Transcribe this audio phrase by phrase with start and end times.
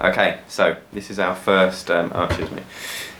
[0.00, 1.90] Okay, so this is our first.
[1.90, 2.62] Um, oh, excuse me.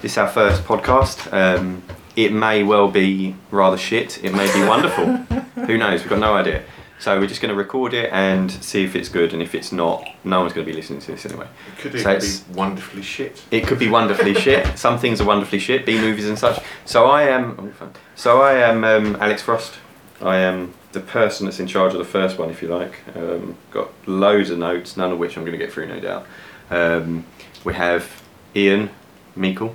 [0.03, 1.33] This is our first podcast.
[1.33, 1.83] Um,
[2.17, 4.23] it may well be rather shit.
[4.25, 5.05] It may be wonderful.
[5.67, 6.01] Who knows?
[6.01, 6.65] We've got no idea.
[6.99, 9.33] So we're just going to record it and see if it's good.
[9.33, 11.47] And if it's not, no one's going to be listening to this anyway.
[11.77, 13.43] It could So even it's- be wonderfully shit.
[13.51, 14.77] It could be wonderfully shit.
[14.79, 15.87] Some things are wonderfully shit.
[15.87, 16.63] B movies and such.
[16.85, 17.57] So I am.
[17.59, 17.93] oh, fun.
[18.17, 19.75] So I am um, Alex Frost.
[20.21, 23.01] I am the person that's in charge of the first one, if you like.
[23.17, 26.27] Um, got loads of notes, none of which I'm going to get through, no doubt.
[26.71, 27.25] Um,
[27.65, 28.23] we have
[28.55, 28.91] Ian
[29.37, 29.75] Meikle.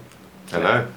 [0.49, 0.87] Hello.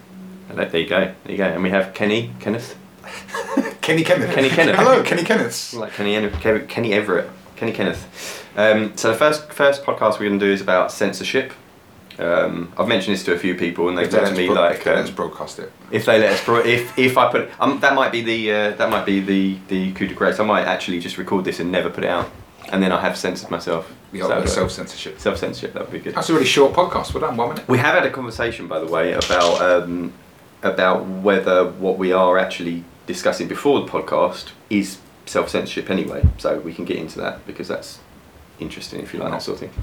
[0.48, 1.12] Hello, There you go.
[1.24, 1.44] There you go.
[1.46, 2.76] And we have Kenny Kenneth.
[3.80, 4.32] Kenny Kenneth.
[4.34, 4.76] Kenny Kenneth.
[4.76, 5.74] Hello, Kenny Kenneth.
[5.74, 7.28] Like Kenny, En- Kenny Everett.
[7.56, 8.44] Kenny Kenneth.
[8.56, 11.52] Um, so the first first podcast we're going to do is about censorship.
[12.18, 14.76] Um, I've mentioned this to a few people, and they've said to me bro- like,
[14.78, 15.72] if they let um, us broadcast it.
[15.90, 18.70] if they let us, bro- if if I put, um, that might be the uh,
[18.72, 20.38] that might be the the coup de grace.
[20.38, 22.30] I might actually just record this and never put it out,
[22.70, 23.90] and then I have censored myself.
[24.12, 25.18] The So, uh, self censorship.
[25.18, 25.72] self censorship.
[25.72, 26.14] That would be good.
[26.14, 27.14] That's a really short podcast.
[27.14, 27.66] We're done one minute.
[27.68, 30.12] We have had a conversation, by the way, about um,
[30.62, 36.22] about whether what we are actually discussing before the podcast is self censorship anyway.
[36.38, 37.98] So we can get into that because that's
[38.60, 39.82] interesting if you like that sort of thing.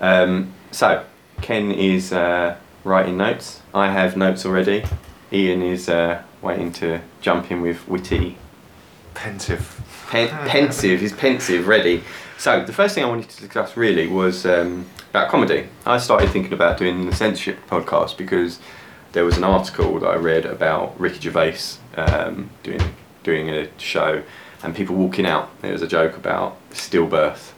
[0.00, 1.04] Um, so
[1.40, 3.62] Ken is uh, writing notes.
[3.74, 4.84] I have notes already.
[5.32, 8.36] Ian is uh, waiting to jump in with witty
[9.14, 9.80] Pensive.
[10.08, 12.04] Pen- pensive, he's pensive, ready.
[12.38, 15.66] So the first thing I wanted to discuss really was um, about comedy.
[15.84, 18.60] I started thinking about doing the censorship podcast because
[19.12, 21.58] there was an article that I read about Ricky Gervais
[21.96, 22.80] um, doing
[23.24, 24.22] doing a show
[24.62, 25.50] and people walking out.
[25.62, 27.50] There was a joke about stillbirth.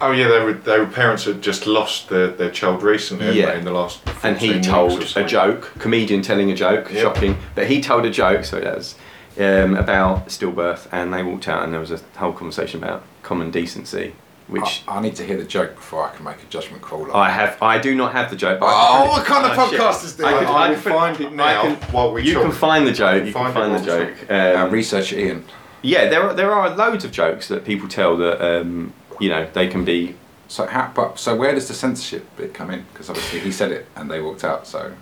[0.00, 3.54] Oh yeah, they were they were parents that just lost their, their child recently Yeah.
[3.58, 4.00] in the last.
[4.22, 7.02] and he told a joke, comedian telling a joke, Yep.
[7.02, 8.94] shocking, but he told a joke, so it was,
[9.38, 13.50] um, about stillbirth, and they walked out, and there was a whole conversation about common
[13.50, 14.14] decency,
[14.48, 17.12] which I, I need to hear the joke before I can make a judgment call.
[17.14, 17.60] I have.
[17.62, 18.60] I do not have the joke.
[18.60, 19.80] but Oh, what kind of Oh, shit.
[19.80, 20.26] podcast is this?
[20.26, 22.42] I, could, I I will could- find it now can- while we you talk.
[22.44, 23.24] can find the joke.
[23.26, 24.30] You Find can find the joke.
[24.30, 25.44] Um, research it, Ian.
[25.82, 29.48] yeah, there are there are loads of jokes that people tell that um, you know
[29.52, 30.14] they can be.
[30.48, 30.92] So how?
[30.94, 32.86] But so where does the censorship bit come in?
[32.92, 34.66] Because obviously he said it and they walked out.
[34.68, 34.92] So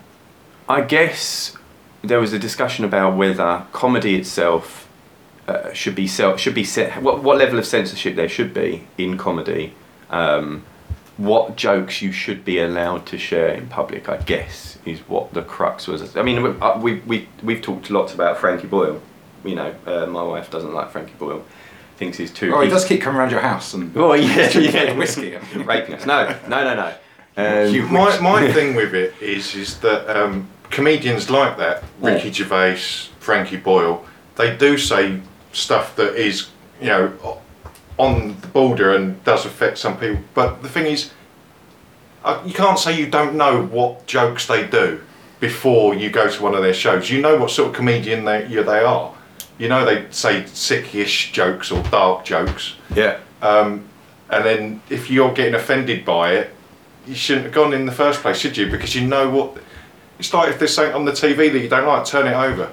[0.67, 1.55] I guess
[2.07, 4.87] there was a discussion about whether comedy itself
[5.47, 7.01] uh, should be self should be set.
[7.01, 9.73] What what level of censorship there should be in comedy.
[10.09, 10.63] Um,
[11.17, 15.41] what jokes you should be allowed to share in public, I guess, is what the
[15.41, 16.15] crux was.
[16.17, 19.01] I mean, we, uh, we, we, we've talked lots about Frankie Boyle.
[19.45, 21.45] You know, uh, my wife doesn't like Frankie Boyle.
[21.95, 22.53] Thinks he's too.
[22.53, 24.93] oh, he does keep coming around your house and Oh, yeah, yeah.
[24.97, 25.37] whiskey.
[25.55, 26.05] Raping us.
[26.05, 26.93] No, no, no, no.
[27.37, 33.09] Um, my my thing with it is is that um, comedians like that, Ricky Gervais,
[33.19, 34.05] Frankie Boyle,
[34.35, 35.19] they do say
[35.51, 36.49] stuff that is
[36.81, 37.39] you know
[37.97, 40.21] on the border and does affect some people.
[40.33, 41.11] But the thing is,
[42.23, 45.01] uh, you can't say you don't know what jokes they do
[45.39, 47.09] before you go to one of their shows.
[47.09, 49.13] You know what sort of comedian they yeah, they are.
[49.57, 52.75] You know they say sickish jokes or dark jokes.
[52.93, 53.19] yeah.
[53.41, 53.87] Um,
[54.29, 56.49] and then if you're getting offended by it,
[57.05, 58.69] you shouldn't have gone in the first place, should you?
[58.69, 59.57] Because you know what.
[60.19, 62.71] It's like if there's something on the TV that you don't like, turn it over.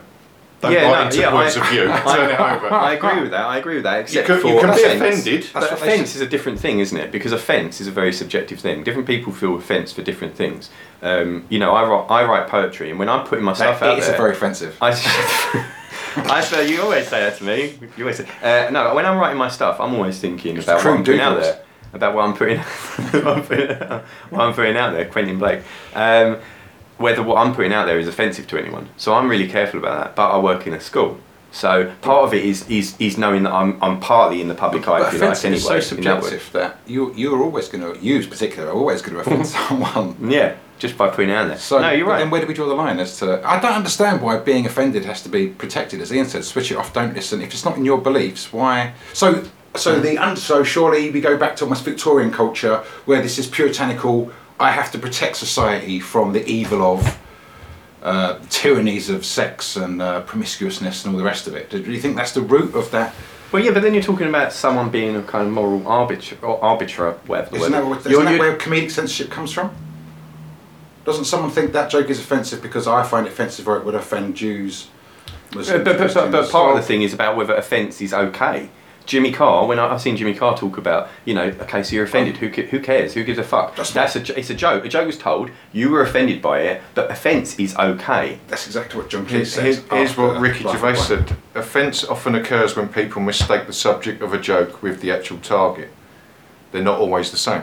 [0.60, 1.84] Don't Yeah, write no, into yeah, points I- of view.
[2.14, 2.72] turn it over.
[2.72, 3.40] I agree with that.
[3.46, 4.00] I agree with that.
[4.02, 5.18] Except can- for you can be offence.
[5.18, 5.50] offended.
[5.52, 7.10] But That's what offence is a different thing, isn't it?
[7.10, 8.84] Because offence is a very subjective thing.
[8.84, 10.70] Different people feel offence for different things.
[11.02, 13.98] Um, you know, I write, I write poetry, and when I'm putting my stuff out
[13.98, 14.76] It's there, very offensive.
[14.80, 14.90] I,
[16.16, 17.74] I say you always say that to me.
[17.96, 18.94] You always say uh, no.
[18.94, 21.60] When I'm writing my stuff, I'm always thinking about what I'm putting out there,
[21.92, 22.58] about what I'm putting,
[23.24, 23.76] what, I'm putting
[24.30, 25.06] what I'm putting out there.
[25.06, 25.62] Quentin Blake.
[25.94, 26.38] Um,
[26.98, 28.88] whether what I'm putting out there is offensive to anyone.
[28.96, 30.16] So I'm really careful about that.
[30.16, 31.18] But I work in a school.
[31.50, 34.88] So part of it is, is, is knowing that I'm, I'm partly in the public
[34.88, 35.56] eye, But if you like, anyway.
[35.56, 39.02] is so in that subjective that you you're always going to use particular are always
[39.02, 40.16] going to offend someone.
[40.30, 41.58] Yeah, just by putting it out there.
[41.58, 42.20] So no, you're right.
[42.20, 43.46] Then where do we draw the line as to?
[43.46, 46.00] I don't understand why being offended has to be protected.
[46.00, 46.94] As Ian said, switch it off.
[46.94, 47.42] Don't listen.
[47.42, 48.94] If it's not in your beliefs, why?
[49.12, 49.44] So
[49.74, 53.46] so the und- so surely we go back to almost Victorian culture where this is
[53.46, 54.32] puritanical.
[54.62, 57.18] I have to protect society from the evil of.
[58.02, 61.70] Uh, tyrannies of sex and uh, promiscuousness and all the rest of it.
[61.70, 63.14] Do you think that's the root of that?
[63.52, 66.60] Well, yeah, but then you're talking about someone being a kind of moral arbiter, or
[66.64, 69.72] arbiter, whatever the Isn't word that, what, isn't that where comedic censorship comes from?
[71.04, 73.94] Doesn't someone think that joke is offensive because I find it offensive or it would
[73.94, 74.88] offend Jews?
[75.50, 78.12] But, Muslims, but, but, but, but part of the thing is about whether offence is
[78.12, 78.68] okay.
[79.06, 82.04] Jimmy Carr, when I, I've seen Jimmy Carr talk about, you know, okay, so you're
[82.04, 82.36] offended.
[82.36, 83.14] Who who cares?
[83.14, 83.74] Who gives a fuck?
[83.76, 84.84] That's That's a j- it's a joke.
[84.84, 85.50] A joke was told.
[85.72, 88.38] You were offended by it, but offence is okay.
[88.48, 89.62] That's exactly what John Cleese Here's, says.
[89.78, 91.26] here's, here's what Ricky Life Gervais Brian.
[91.26, 91.36] said.
[91.54, 95.90] Offence often occurs when people mistake the subject of a joke with the actual target.
[96.70, 97.62] They're not always the same.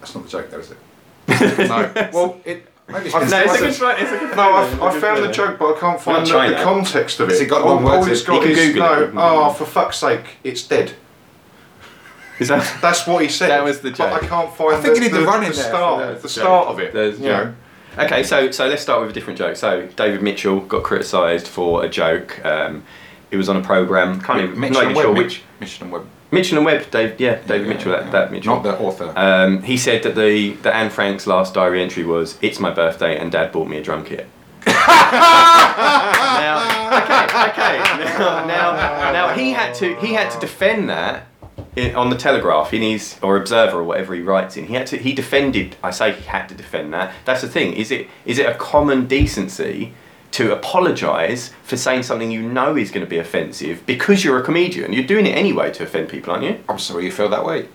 [0.00, 0.78] That's not the joke, though, is it?
[1.68, 2.10] no.
[2.12, 2.72] Well, it.
[2.88, 3.74] Maybe it's I've- No, it's a good.
[3.74, 4.36] fun- It's a good.
[4.36, 6.50] No, I, flavor, I it's a found the joke, but I can't find the, trying
[6.50, 6.64] the that.
[6.64, 7.32] context of it.
[7.32, 8.26] Has it got all, long words all in it's it?
[8.26, 9.00] got You can is Google it, no.
[9.00, 10.92] you can Oh, Google for fuck's sake, it's dead.
[12.38, 12.78] Is that?
[12.82, 13.50] That's what he said.
[13.50, 15.40] That was the But I can't find I think the, you need the, to run
[15.40, 16.30] the in there for start, that the joke.
[16.30, 16.92] start of it.
[16.92, 17.54] There's- you know.
[17.98, 19.56] Okay, so so let's start with a different joke.
[19.56, 22.44] So David Mitchell got criticised for a joke.
[22.44, 22.84] Um,
[23.30, 24.20] it was on a program.
[24.20, 25.04] Can't even Mitchell not and even Webb.
[25.06, 25.42] sure Mitch- which.
[25.60, 26.06] Mitchell and Webb.
[26.30, 26.90] Mitchell and Webb.
[26.90, 27.20] Dave.
[27.20, 27.92] Yeah, David Yeah, Mitchell.
[27.92, 28.10] That, yeah.
[28.10, 28.54] that Mitchell.
[28.54, 29.12] Not the author.
[29.16, 33.18] Um, he said that the that Anne Frank's last diary entry was, "It's my birthday
[33.18, 34.28] and Dad bought me a drum kit."
[34.66, 36.58] now,
[36.98, 37.78] okay, okay.
[38.18, 41.28] Now, now, now he had to he had to defend that
[41.76, 44.66] in, on the Telegraph in his or Observer or whatever he writes in.
[44.66, 45.76] He had to he defended.
[45.82, 47.12] I say he had to defend that.
[47.24, 47.74] That's the thing.
[47.74, 49.92] Is it is it a common decency?
[50.32, 54.42] To apologise for saying something you know is going to be offensive because you're a
[54.42, 54.92] comedian.
[54.92, 56.62] You're doing it anyway to offend people, aren't you?
[56.68, 57.68] I'm sorry you feel that way.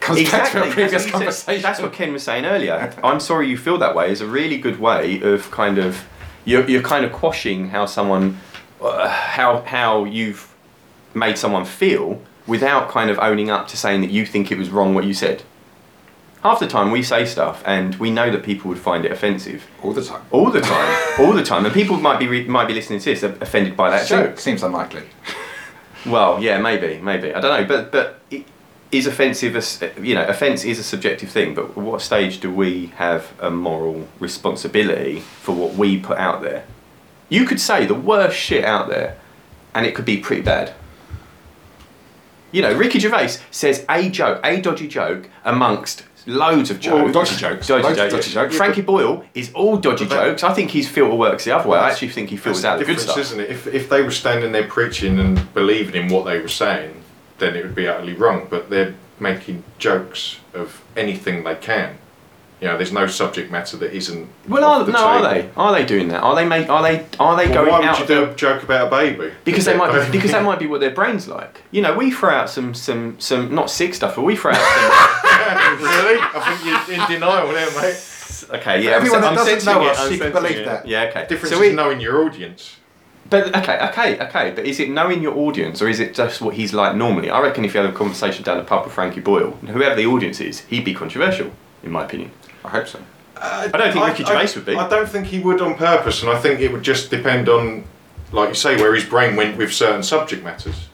[0.00, 0.60] Comes back to Exactly.
[0.60, 1.12] That's previous what, said.
[1.12, 1.62] conversation.
[1.62, 2.94] That's what Ken was saying earlier.
[3.02, 6.04] I'm sorry you feel that way is a really good way of kind of
[6.44, 8.38] you're, you're kind of quashing how someone
[8.80, 10.54] uh, how how you've
[11.14, 14.70] made someone feel without kind of owning up to saying that you think it was
[14.70, 15.42] wrong what you said.
[16.46, 19.66] Half the time we say stuff and we know that people would find it offensive.
[19.82, 20.22] all the time.
[20.30, 23.04] All the time, all the time, and people might be re- might be listening to
[23.12, 24.38] this offended by that joke.
[24.38, 25.02] Seems unlikely.
[26.06, 27.34] Well, yeah, maybe, maybe.
[27.34, 28.44] I don't know, but but it
[28.92, 29.56] is offensive.
[29.56, 31.52] As, you know, offence is a subjective thing.
[31.52, 36.42] But at what stage do we have a moral responsibility for what we put out
[36.42, 36.62] there?
[37.28, 39.18] You could say the worst shit out there,
[39.74, 40.74] and it could be pretty bad.
[42.52, 47.12] You know, Ricky Gervais says a joke, a dodgy joke amongst loads of jokes.
[47.12, 47.66] Dodgy jokes.
[47.66, 48.12] Dodgy jokes.
[48.12, 48.56] dodgy jokes.
[48.56, 50.42] Frankie Boyle is all dodgy that- jokes.
[50.42, 51.78] I think his filter works the other way.
[51.78, 53.18] I actually think he filters the out the good stuff.
[53.18, 53.50] isn't it?
[53.50, 57.02] If, if they were standing there preaching and believing in what they were saying,
[57.38, 58.46] then it would be utterly wrong.
[58.50, 61.98] But they're making jokes of anything they can.
[62.60, 64.28] You know, there's no subject matter that isn't.
[64.48, 65.50] Well, off are, the no, are they?
[65.56, 66.22] Are they doing that?
[66.22, 66.70] Are they make?
[66.70, 67.04] Are they?
[67.20, 67.98] Are they Well, going why would out?
[68.00, 69.30] you do a joke about a baby?
[69.44, 69.92] because they might.
[69.92, 71.60] They're- Because that might be what their brains like.
[71.70, 74.56] You know, we throw out some some some not sick stuff, but we throw out
[75.80, 76.18] really?
[76.20, 78.48] I think you're in denial there, mate.
[78.60, 78.90] okay, yeah.
[78.90, 80.64] For everyone I'm, that I'm doesn't know it, us, you can believe it.
[80.64, 80.86] that.
[80.88, 81.26] Yeah, okay.
[81.28, 82.76] Difference so is we, knowing your audience.
[83.28, 84.52] But okay, okay, okay.
[84.54, 87.28] But is it knowing your audience, or is it just what he's like normally?
[87.28, 90.06] I reckon if you had a conversation down the pub with Frankie Boyle, whoever the
[90.06, 91.50] audience is, he'd be controversial,
[91.82, 92.30] in my opinion.
[92.64, 93.00] I hope so.
[93.40, 94.76] I don't think Ricky Gervais would be.
[94.76, 97.84] I don't think he would on purpose, and I think it would just depend on,
[98.32, 100.88] like you say, where his brain went with certain subject matters.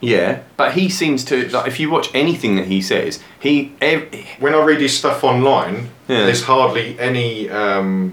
[0.00, 1.48] Yeah, but he seems to.
[1.48, 3.72] Like, if you watch anything that he says, he.
[3.80, 6.24] Ev- When I read his stuff online, Yeah.
[6.26, 8.12] there's hardly any um,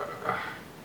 [0.00, 0.36] uh,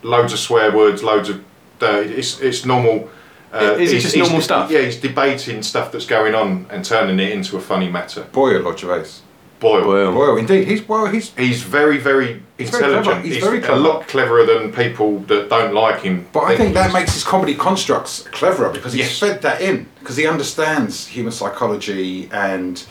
[0.02, 1.42] loads of swear words, loads of
[1.80, 2.06] dirt.
[2.06, 3.10] It's it's normal.
[3.52, 4.70] Uh, Is it just normal de- stuff?
[4.70, 8.22] Yeah, he's debating stuff that's going on and turning it into a funny matter.
[8.30, 9.20] Boy, a lot of Gervais.
[9.64, 9.84] Boyle.
[9.84, 10.12] Boyle.
[10.12, 10.68] Boyle, indeed.
[10.68, 11.06] He's well.
[11.06, 13.04] He's He's very, very He's very intelligent.
[13.04, 13.20] clever.
[13.28, 13.80] He's very clever.
[13.80, 16.26] a lot cleverer than people that don't like him.
[16.32, 19.18] But I think that makes his comedy constructs cleverer because he's Yes.
[19.18, 22.84] fed that in because he understands human psychology and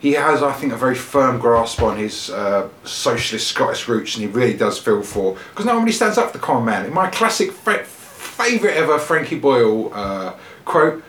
[0.00, 4.24] he has, I think, a very firm grasp on his uh, socialist Scottish roots and
[4.26, 6.84] he really does feel for because nobody stands up for the common man.
[6.86, 10.32] In my classic fa- favourite ever Frankie Boyle uh,
[10.64, 11.02] quote.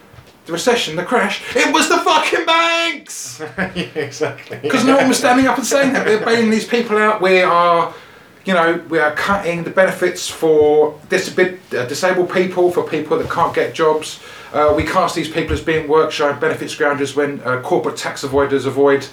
[0.47, 3.41] The recession, the crash, it was the fucking banks!
[3.57, 4.57] yeah, exactly.
[4.57, 6.05] Because no one was standing up and saying that.
[6.05, 7.21] They're bailing these people out.
[7.21, 7.93] We are,
[8.45, 13.29] you know, we are cutting the benefits for disabi- uh, disabled people, for people that
[13.29, 14.21] can't get jobs.
[14.53, 18.23] Uh, we cast these people as being work sharing benefits grounders when uh, corporate tax
[18.23, 19.05] avoiders avoid,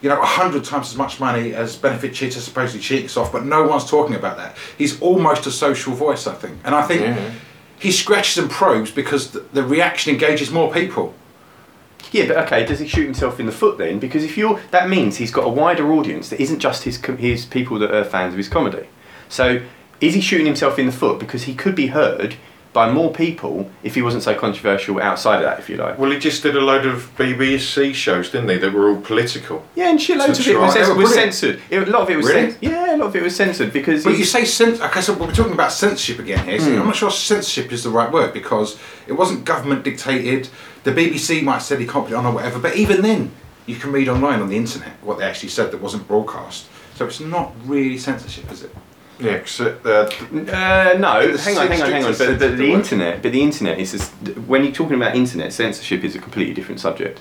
[0.00, 3.30] you know, a hundred times as much money as benefit cheaters supposedly cheat us off.
[3.30, 4.56] But no one's talking about that.
[4.78, 6.58] He's almost a social voice, I think.
[6.64, 7.30] And I think Yeah.
[7.78, 11.14] He scratches and probes because the, the reaction engages more people.
[12.10, 13.98] Yeah, but okay, does he shoot himself in the foot then?
[13.98, 17.44] Because if you're, that means he's got a wider audience that isn't just his his
[17.44, 18.88] people that are fans of his comedy.
[19.28, 19.62] So
[20.00, 22.36] is he shooting himself in the foot because he could be heard
[22.72, 25.98] by more people if he wasn't so controversial outside of that, if you like?
[25.98, 28.56] Well, he just did a load of BBC shows, didn't he?
[28.58, 29.64] That were all political.
[29.74, 31.60] Yeah, and shitloads That's of it was, were was censored.
[31.70, 32.54] It, a lot of it was Really?
[32.60, 35.32] yeah, a lot of it was censored because But you say cens- okay, so we're
[35.32, 36.60] talking about censorship again here.
[36.60, 36.80] So Hmm.
[36.80, 40.48] I'm not sure censorship is the right word because it wasn't government dictated.
[40.84, 43.30] The BBC might have said he can't put it on or whatever, but even then,
[43.66, 46.66] you can read online on the internet what they actually said that wasn't broadcast.
[46.94, 48.74] So it's not really censorship, is it?
[49.20, 52.14] Yeah, uh, Uh, no, hang on, hang on, hang on.
[52.14, 52.78] strictest But the, of the the word.
[52.78, 54.12] internet, but the internet is just,
[54.46, 57.20] when you're talking about internet censorship is a completely different subject.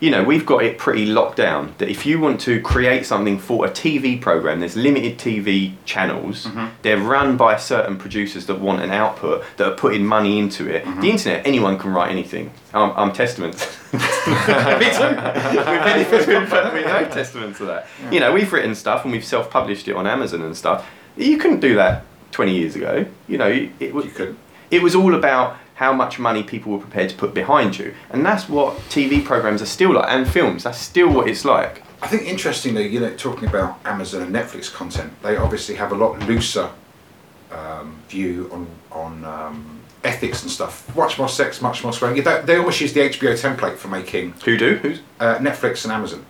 [0.00, 3.38] you know, we've got it pretty locked down that if you want to create something
[3.38, 6.46] for a TV program, there's limited TV channels.
[6.46, 6.66] Mm-hmm.
[6.80, 10.84] They're run by certain producers that want an output that are putting money into it.
[10.86, 11.00] Mm-hmm.
[11.02, 12.50] The internet, anyone can write anything.
[12.72, 13.54] I'm, I'm testament.
[13.92, 15.10] Me too.
[15.60, 17.86] We've benefited from we know testament to that.
[18.10, 20.88] You know, we've written stuff and we've self-published it on Amazon and stuff.
[21.20, 23.06] You couldn't do that 20 years ago.
[23.28, 24.36] You know, it, was, you
[24.70, 28.24] it was all about how much money people were prepared to put behind you, and
[28.24, 30.64] that's what TV programs are still like, and films.
[30.64, 31.82] That's still what it's like.
[32.02, 35.94] I think interestingly, you know, talking about Amazon and Netflix content, they obviously have a
[35.94, 36.70] lot looser
[37.50, 40.94] um, view on on um, ethics and stuff.
[40.96, 42.22] Much more sex, much more swearing.
[42.22, 44.76] They, they almost use the HBO template for making Who do?
[44.76, 45.00] Who's?
[45.18, 46.24] uh, Netflix and Amazon.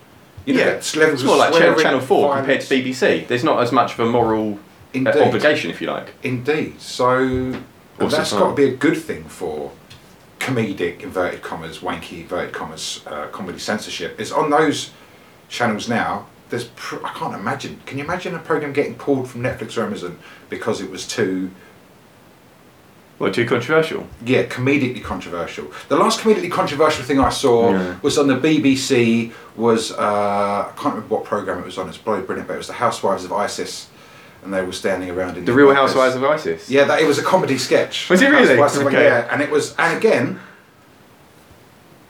[0.47, 2.69] You know, yeah, it's levels it's more like Channel, Channel Four violence.
[2.69, 3.29] compared to BBC.
[3.29, 4.59] There's not as much of a moral
[4.93, 5.17] Indeed.
[5.17, 6.13] obligation, if you like.
[6.23, 6.81] Indeed.
[6.81, 7.53] So
[7.99, 9.73] that's got to be a good thing for
[10.39, 14.19] comedic inverted commas, wanky inverted commas, uh, comedy censorship.
[14.21, 14.91] It's on those
[15.49, 16.27] channels now.
[16.49, 17.81] There's pr- I can't imagine.
[17.87, 20.19] Can you imagine a program getting pulled from Netflix or Amazon
[20.49, 21.51] because it was too
[23.19, 24.09] What, too controversial?
[24.25, 25.71] yeah comedically controversial?
[25.89, 27.95] The last comedically controversial thing I saw Yeah.
[28.03, 29.31] was on the BBC.
[29.57, 29.97] Was uh,
[30.69, 31.89] I can't remember what program it was on.
[31.89, 33.89] It's bloody brilliant, but it was the Housewives of ISIS,
[34.43, 35.93] and they were standing around in The Real workers.
[35.93, 36.71] Housewives of ISIS?
[36.71, 38.09] Yeah, that it was a comedy sketch.
[38.09, 38.59] Was it really?
[38.59, 39.05] Okay.
[39.05, 40.41] Yeah, and it was, and again,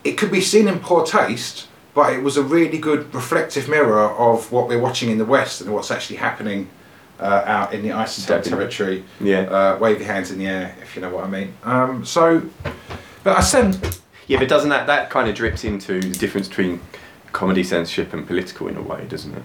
[0.04, 4.10] it could be seen in poor taste, but it was a really good reflective mirror
[4.10, 6.68] of what we're watching in the West and what's actually happening
[7.18, 9.04] uh, out in the ISIS territory.
[9.20, 9.40] Yeah.
[9.40, 11.54] Uh, wave your hands in the air if you know what I mean.
[11.64, 12.42] Um, so,
[13.24, 14.00] but I send.
[14.26, 16.80] Yeah, but doesn't that that kind of drips into the difference between
[17.32, 19.42] comedy censorship and political in a way, doesn't it?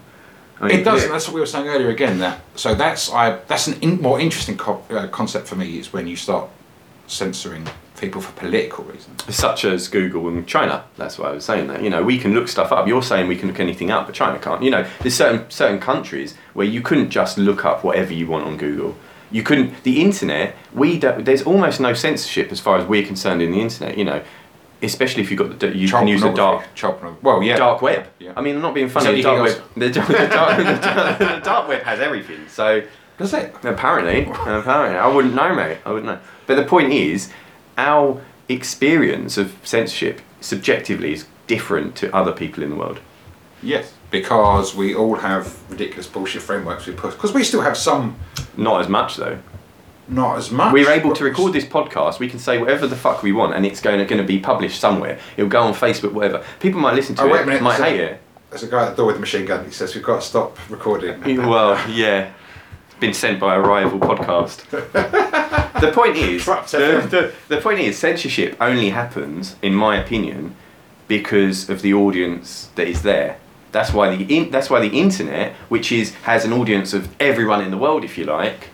[0.66, 1.04] I It does.
[1.04, 1.12] yeah.
[1.12, 1.90] That's what we were saying earlier.
[1.90, 5.80] Again, that so that's I that's an in, more interesting co- uh, concept for me
[5.80, 6.50] is when you start
[7.08, 7.68] censoring
[8.00, 9.24] people for political reasons.
[9.34, 10.84] such as Google and China.
[10.98, 11.82] That's why I was saying that.
[11.82, 12.88] You know, we can look stuff up.
[12.88, 14.62] You're saying we can look anything up, but China can't.
[14.64, 18.46] You know, there's certain certain countries where you couldn't just look up whatever you want
[18.46, 18.96] on Google.
[19.32, 19.84] You couldn't.
[19.84, 20.56] The internet.
[20.74, 21.26] We don't.
[21.26, 23.98] There's almost no censorship as far as we're concerned in the internet.
[23.98, 24.24] You know,
[24.82, 27.18] especially if you've got the you can use the dark Child.
[27.22, 27.56] Well, yeah.
[27.58, 28.08] dark web.
[28.20, 28.34] Yeah.
[28.36, 29.16] I mean, I'm not being funny.
[29.16, 29.64] The dark web.
[29.76, 32.48] The, dark, the, dark, the dark web has everything.
[32.48, 32.84] So.
[33.18, 33.56] Does it?
[33.64, 35.78] Apparently, apparently, I wouldn't know, mate.
[35.86, 36.20] I wouldn't know.
[36.48, 37.32] But the point is,
[37.78, 43.00] our experience of censorship subjectively is different to other people in the world.
[43.62, 43.94] Yes.
[44.12, 47.14] Because we all have ridiculous bullshit frameworks we push.
[47.14, 48.18] Because we still have some,
[48.56, 49.40] Not as much though.
[50.08, 50.74] Not as much.
[50.74, 52.20] We're able to record this podcast.
[52.20, 54.40] We can say whatever the fuck we want, and it's going to, going to be
[54.40, 55.20] published somewhere.
[55.38, 56.44] It'll go on Facebook, whatever.
[56.60, 58.22] People might listen to Oh, it, a minute, might hate it.
[58.50, 59.66] There's a guy at the door with a machine gun.
[59.66, 61.22] He says we've got to stop recording.
[61.48, 62.32] Well, yeah.
[63.00, 64.70] Been sent by a rival podcast.
[65.82, 70.56] the point is, the, the, the point is, censorship only happens, in my opinion,
[71.10, 73.38] because of the audience that is there.
[73.74, 77.62] That's why the in, that's why the internet, which is has an audience of everyone
[77.62, 78.70] in the world, if you like.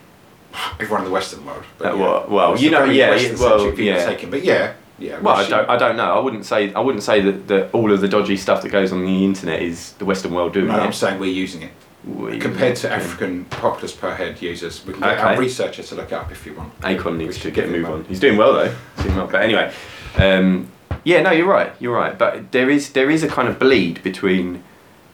[0.80, 1.64] Everyone in the Western world.
[1.80, 4.06] Uh, well- well, you know, yeah, Western well, yeah.
[4.06, 5.20] taken, But yeah, yeah.
[5.20, 6.14] Well, I don't, I don't know.
[6.16, 8.92] I wouldn't say I wouldn't say that, that all of the dodgy stuff that goes
[8.92, 11.72] on the internet is the Western world doing No, I'm saying we're using it.
[12.04, 12.96] We- Compared to yeah.
[12.96, 15.22] African populace per head users, we can get Okay.
[15.22, 16.80] our researcher to look it up if you want.
[16.82, 18.06] Akon needs to get a move on.
[18.06, 18.74] He's doing well though.
[19.04, 19.28] Doing well.
[19.28, 19.72] But anyway,
[20.18, 20.68] um,
[21.04, 21.72] yeah, no, you're right.
[21.80, 22.18] You're right.
[22.18, 24.64] But there is there is a kind of bleed between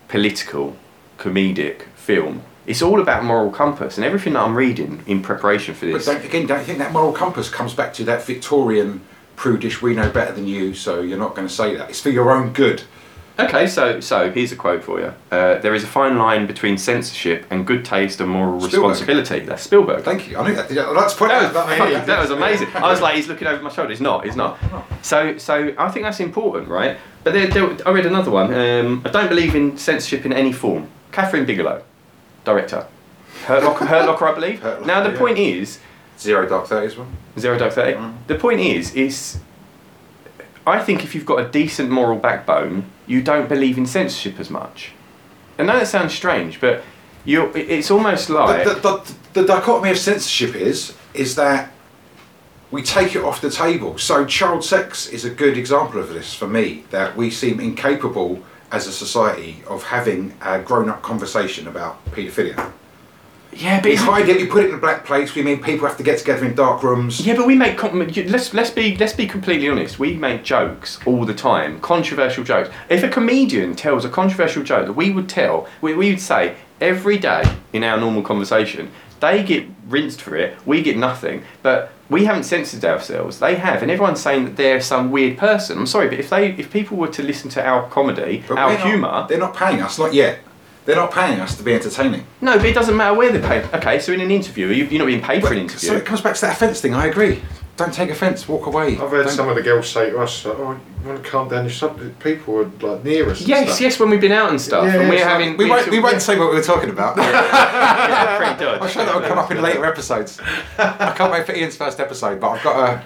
[0.07, 0.75] political,
[1.17, 2.41] comedic, film.
[2.67, 6.05] It's all about moral compass, and everything that I'm reading in preparation for But this.
[6.05, 9.01] don't, again, don't you think that moral compass comes back to that Victorian
[9.37, 11.89] prudish, we know better than you, so you're not going to say that.
[11.89, 12.83] It's for your own good.
[13.39, 15.13] Okay, so so here's a quote for you.
[15.31, 18.89] Uh, there is a fine line between censorship and good taste and moral Spielberg.
[18.89, 19.39] responsibility.
[19.45, 20.03] That's Spielberg.
[20.03, 20.37] Thank you.
[20.39, 20.71] I knew that.
[20.71, 22.67] I'd point That was, that was amazing.
[22.73, 23.91] I was like, he's looking over my shoulder.
[23.91, 24.25] He's not.
[24.25, 24.57] He's not.
[25.03, 26.97] So, so I think that's important, right?
[27.23, 28.51] But there, there, I read another one.
[28.51, 30.89] Um, I don't believe in censorship in any form.
[31.11, 31.83] Kathryn Bigelow,
[32.47, 32.87] director.
[33.45, 34.63] Hurt Locker, Hurt Locker I believe.
[34.63, 35.19] Locker, now the yeah.
[35.19, 35.79] point is,
[36.17, 37.15] Zero Dark Thirties one.
[37.37, 37.97] Zero Dark Thirty.
[37.97, 38.15] Mm.
[38.25, 39.39] The point is, is
[40.65, 44.49] I think if you've got a decent moral backbone, you don't believe in censorship as
[44.49, 44.91] much.
[45.59, 46.83] I know that sounds strange, but
[47.25, 51.71] you it's almost like The, the, the, the dichotomy of censorship is is that
[52.69, 53.97] we take it off the table.
[53.97, 56.83] So child sex is a good example of this for me.
[56.91, 62.71] That we seem incapable as a society of having a grown-up conversation about paedophilia.
[63.53, 64.37] yeah, but We it's hide it.
[64.37, 65.33] We put it in a black place.
[65.35, 67.25] We mean people have to get together in dark rooms.
[67.25, 69.99] Yeah, but we make let's let's be let's be completely honest.
[69.99, 72.69] We make jokes all the time, controversial jokes.
[72.89, 76.55] If a comedian tells a controversial joke that we would tell, we, we would say
[76.81, 77.43] every day
[77.73, 80.55] in our normal conversation, They get rinsed for it.
[80.65, 81.43] We get nothing.
[81.63, 83.39] But we haven't censored ourselves.
[83.39, 85.77] They have, and everyone's saying that they're some weird person.
[85.77, 88.75] I'm sorry, but if they, if people were to listen to our comedy, But our
[88.77, 90.39] humour, They're not paying us, not yet.
[90.85, 92.25] They're not paying us to be entertaining.
[92.39, 93.65] no, but it doesn't matter where they're paid.
[93.73, 95.89] Okay, so in an interview, you- you're not being paid for an interview.
[95.89, 96.93] So it comes back to that offence thing.
[96.93, 97.41] I agree.
[97.77, 98.47] Don't take offence.
[98.47, 98.93] Walk away.
[98.93, 101.47] I've heard Don't- some of the girls say to us, "Oh, you want to calm
[101.47, 102.19] down your subject?
[102.19, 103.81] People are like near us." and Yes, stuff.
[103.81, 105.57] yes, when we've been out and stuff, Yeah, and yeah, we're it's like- having.
[105.57, 107.17] We we're won't, sort we won't say what we were talking about.
[107.17, 108.81] Yeah, pretty dodge.
[108.81, 110.39] I'm sure that will come up in later episodes.
[110.77, 113.03] I can't wait for Ian's first episode, but I've got a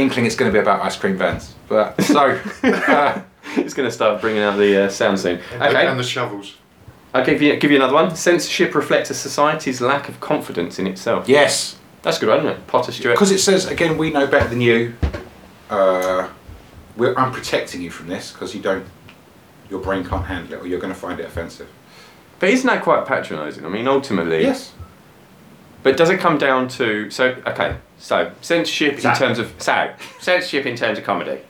[0.00, 1.54] inkling it's going to be about ice cream vans.
[1.68, 3.20] But so, uh,
[3.56, 5.40] It's going to start bringing out the uh, sound soon.
[5.54, 6.54] And- Okay, And the shovels.
[7.14, 8.14] I'll give you, give you another one.
[8.14, 11.26] Censorship reflects a society's lack of confidence in itself.
[11.28, 11.76] yes,
[12.06, 12.66] That's good one, isn't it?
[12.68, 13.16] Potter Stewart.
[13.16, 14.94] because it says again, we know better than you.
[15.68, 16.28] Uh,
[16.96, 18.86] we're, I'm protecting you from this because you don't.
[19.68, 21.68] Your brain can't handle it, or you're going to find it offensive.
[22.38, 23.66] But isn't that quite patronising?
[23.66, 24.42] I mean, ultimately.
[24.42, 24.72] Yes.
[25.82, 27.76] But does it come down to so okay?
[27.98, 29.10] So censorship So.
[29.10, 31.40] in terms of so censorship in terms of comedy.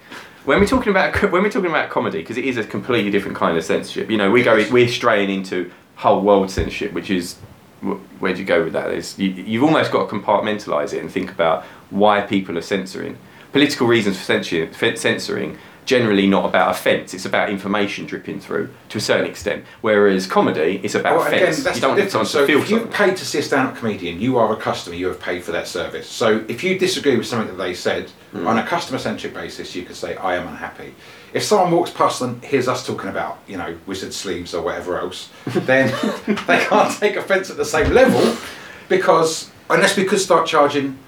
[0.47, 3.37] When we're talking about when we're talking about comedy, because it is a completely different
[3.37, 4.11] kind of censorship.
[4.11, 4.71] You know, we go Yes.
[4.73, 8.90] we're straying into whole world censorship, which is wh- where do you go with that?
[8.92, 13.18] Is you, you've almost got to compartmentalise it and think about why people are censoring.
[13.52, 17.14] Political reasons for censoring, for censoring generally not about offence.
[17.14, 19.64] It's about information dripping through to a certain extent.
[19.83, 21.59] Whereas comedy is about Well, offence.
[21.59, 22.33] You don't want someone difference.
[22.33, 22.88] to So feel if something.
[22.88, 24.97] paid to see a stand-up comedian, you are a customer.
[24.97, 26.09] You have paid for that service.
[26.09, 28.49] So if you disagree with something that they said Hmm.
[28.49, 30.92] on a customer-centric basis, you could say, "I am unhappy."
[31.37, 34.99] If someone walks past and hears us talking about, you know, wizard sleeves or whatever
[34.99, 35.88] else, then
[36.47, 38.35] they can't take offence at the same level
[38.88, 40.99] because unless we could start charging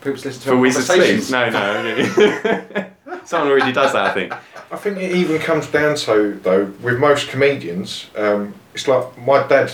[0.00, 1.26] people to listen to For our wizard conversations.
[1.26, 1.30] sleeves?
[1.32, 2.90] No, no.
[3.24, 4.32] Someone already does that, I think.
[4.70, 9.44] I think it even comes down to though with most comedians, um, it's like my
[9.48, 9.72] dad.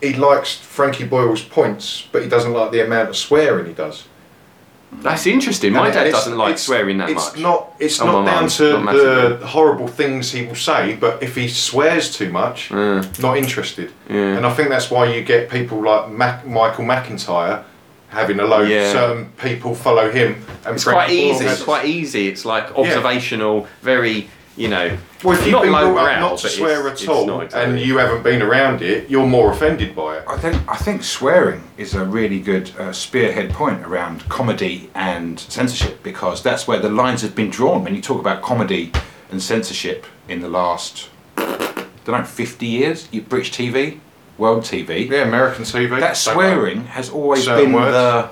[0.00, 4.04] He likes Frankie Boyle's points, but he doesn't like the amount of swearing he does.
[5.00, 5.72] That's interesting.
[5.72, 7.40] My And dad doesn't like swearing that it's much.
[7.40, 8.92] Not, it's Oh, not down mum, to not
[9.40, 13.18] the horrible things he will say, but if he swears too much, Mm.
[13.20, 13.90] not interested.
[14.08, 14.36] Yeah.
[14.36, 17.64] And I think that's why you get people like Mac- Michael McIntyre
[18.08, 18.68] having a load.
[18.68, 18.92] Yeah.
[18.92, 21.46] Certain people follow him, and It's quite easy.
[21.46, 22.28] It's quite easy.
[22.28, 26.38] It's like observational, very, you know, Well, if you've not been low brought up not
[26.40, 27.60] to swear at all, exactly.
[27.72, 30.24] and you haven't been around it, you're more offended by it.
[30.28, 35.40] I think I think swearing is a really good uh, spearhead point around comedy and
[35.40, 37.82] censorship because that's where the lines have been drawn.
[37.84, 38.92] When you talk about comedy
[39.30, 44.00] and censorship in the last, I don't know, fifty years, you British TV,
[44.36, 45.98] world TV, Yeah, American TV.
[46.00, 47.92] that same swearing has always been words.
[47.92, 48.30] the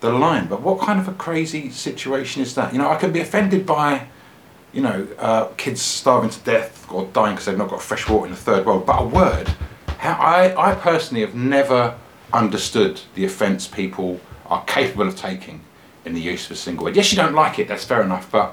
[0.00, 0.46] the line.
[0.46, 2.72] But what kind of a crazy situation is that?
[2.72, 4.06] You know, I can be offended by,
[4.76, 8.26] you know, uh, kids starving to death or dying because they've not got fresh water
[8.26, 8.84] in the third world.
[8.84, 9.48] But a word,
[9.98, 11.96] how I, I personally have never
[12.34, 15.62] understood the offence people are capable of taking
[16.04, 16.94] in the use of a single word.
[16.94, 17.68] Yes, you don't like it.
[17.68, 18.30] That's fair enough.
[18.30, 18.52] But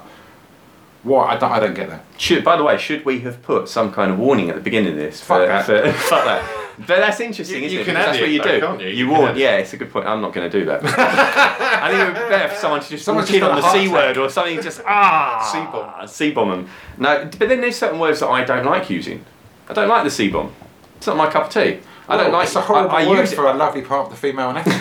[1.02, 2.06] what I don't, I don't get that.
[2.16, 4.92] Should, by the way, should we have put some kind of warning at the beginning
[4.92, 5.20] of this?
[5.20, 5.66] Fuck for, that.
[5.66, 6.60] For, fuck that.
[6.78, 7.84] But that's interesting, You- isn't you it?
[7.84, 8.60] can that's what you do.
[8.60, 8.88] can't you?
[8.88, 9.36] You warn.
[9.36, 10.06] Yeah, it's a good point.
[10.06, 10.82] I'm not going to do that.
[10.84, 13.88] I think it would be better for someone to just in just on the C
[13.88, 14.60] word or something.
[14.60, 16.08] Just ah, C-bomb.
[16.08, 16.68] C bomb them.
[16.98, 19.24] No, but then there's certain words that I don't like using.
[19.68, 20.52] I don't like the C bomb.
[20.96, 21.80] It's not my cup of tea.
[22.08, 22.46] I don't like.
[22.46, 24.50] It's a horrible I, I word use it, for a lovely part of the female
[24.50, 24.76] anatomy.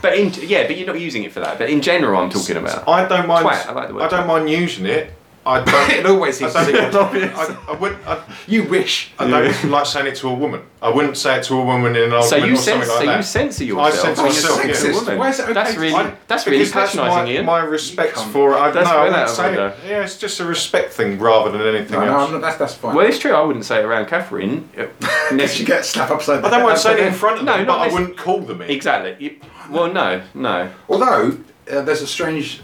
[0.00, 1.58] but in yeah, but you're not using it for that.
[1.58, 2.88] But in general, I'm talking about.
[2.88, 3.46] I don't mind.
[3.46, 5.12] Twat, I like the word I don't mind using it.
[5.48, 5.90] I don't.
[5.90, 7.32] it always seems to I see don't, it.
[7.34, 9.10] I, I, would, I, You wish.
[9.18, 10.62] I don't like saying it to a woman.
[10.82, 12.88] I wouldn't say it to a woman in an So argument you or censor, something
[12.88, 13.16] like so that.
[13.16, 14.16] you censor I yourself.
[14.16, 14.80] censor when you're myself, talking yeah.
[14.80, 15.18] to woman.
[15.18, 17.46] Why is it okay That's really I- that's really because patronising, my, Ian.
[17.46, 18.32] my respects cunt.
[18.32, 18.56] for it.
[18.56, 19.74] I, that's no, I wouldn't that say it.
[19.88, 22.26] Yeah, it's just a respect thing rather than anything No, no, else.
[22.28, 22.94] I'm not, that's, that's fine.
[22.94, 23.32] Well, it's true.
[23.32, 24.68] I wouldn't say it around Catherine.
[25.30, 26.78] Unless you get slapped upside the I don't mind head.
[26.78, 28.70] saying it in front of No, them, not but I wouldn't call them it.
[28.70, 29.40] Exactly.
[29.70, 30.70] Well, no, no.
[30.88, 31.38] Although
[31.70, 32.60] uh, there's a strange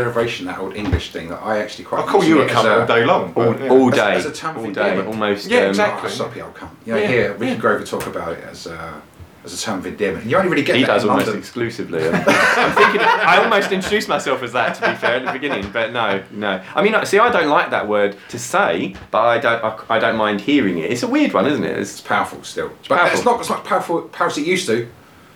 [0.00, 2.00] derivation that old English thing that I actually quite.
[2.02, 3.22] I'll call you a as cunt all day long.
[3.34, 3.70] All, but, yeah.
[3.70, 5.08] all day, as a term all day, endearment.
[5.08, 5.48] almost.
[5.48, 6.10] Yeah, um, exactly.
[6.10, 6.70] Oh, soppy old cunt.
[6.84, 7.56] You know, Yeah, here Richard yeah.
[7.56, 9.02] Grover talk about it as a
[9.44, 10.26] as a term of endearment.
[10.26, 11.40] You only really get He that does in almost London.
[11.40, 12.02] exclusively.
[12.08, 13.00] I'm thinking.
[13.00, 16.60] I almost introduced myself as that to be fair at the beginning, but no, no.
[16.74, 19.62] I mean, see, I don't like that word to say, but I don't.
[19.64, 20.90] I, I don't mind hearing it.
[20.90, 21.78] It's a weird one, isn't it?
[21.78, 23.16] It's It's, powerful still, but powerful.
[23.16, 24.88] it's not as much powerful, powerful as it used to.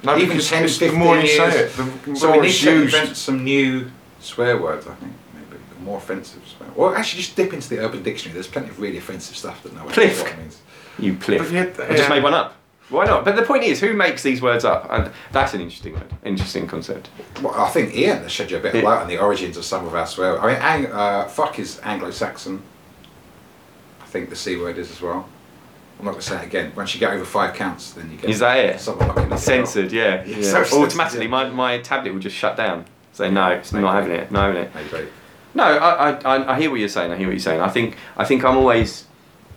[0.03, 1.37] No, Even because 10, it's the more you years.
[1.53, 1.73] say it,
[2.07, 4.87] the So we need to invent some new swear words.
[4.87, 6.69] I think maybe more offensive swear.
[6.77, 8.35] Or actually, just dip into the Urban Dictionary.
[8.35, 10.61] There's plenty of really offensive stuff that no one knows what it means.
[10.99, 11.51] you pliff.
[11.51, 12.57] Yeah, I just made one up.
[12.91, 13.25] Why not?
[13.25, 14.89] But the point is, who makes these words up?
[14.91, 17.09] And that's an interesting word, interesting concept.
[17.41, 19.65] Well, I think Ian has shed you a bit of light on the origins of
[19.65, 20.41] some of our swear.
[20.41, 22.61] I mean, ang- uh, fuck is Anglo-Saxon.
[24.03, 25.29] I think the c word is as well.
[26.01, 26.73] I'm not going to say it again.
[26.75, 28.29] Once you get over five counts, then you get.
[28.29, 28.81] Is that it?
[28.81, 30.25] Someone knocking at Censored, yeah.
[30.27, 31.31] Yeah, so censored, Automatically, yeah.
[31.31, 32.87] my, my tablet will just shut down.
[33.13, 34.31] Say no, it's not having it.
[34.31, 34.75] Not having it.
[34.75, 35.09] Maybe.
[35.55, 37.13] No, I, I, I- I hear what you're saying.
[37.13, 37.61] I hear what you're saying.
[37.61, 39.07] I think I think I'm always.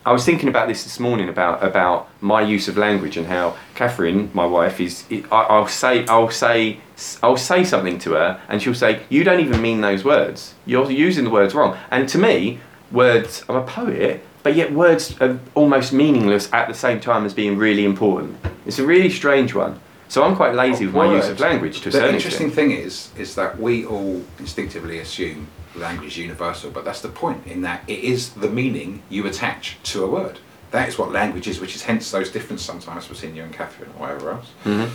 [0.06, 3.56] I was thinking about this this morning about about my use of language and how
[3.76, 5.06] Catherine, my wife, is.
[5.32, 6.80] I'll say I'll say
[7.22, 10.56] I'll say something to her and she'll say, "You don't even mean those words.
[10.66, 12.60] You're using the words wrong." And to me,
[12.92, 13.46] words.
[13.48, 17.58] I'm a poet, but yet words are almost meaningless at the same time as being
[17.58, 18.38] really important.
[18.66, 19.80] It's a really strange one.
[20.14, 22.70] So I'm quite lazy with my use of language to a certain The interesting extent.
[22.70, 27.48] thing is, is that we all instinctively assume language is universal, but that's the point.
[27.48, 30.38] In that it is the meaning you attach to a word.
[30.70, 33.90] That is what language is, which is hence those differences sometimes between you and Catherine
[33.98, 34.50] or whatever else.
[34.66, 34.90] Mhm.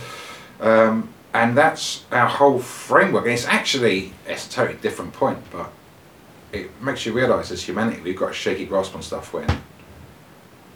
[0.61, 3.25] Um, and that's our whole framework.
[3.25, 5.69] And it's actually it's a totally different point, but
[6.53, 9.49] it makes you realise as humanity we've got a shaky grasp on stuff when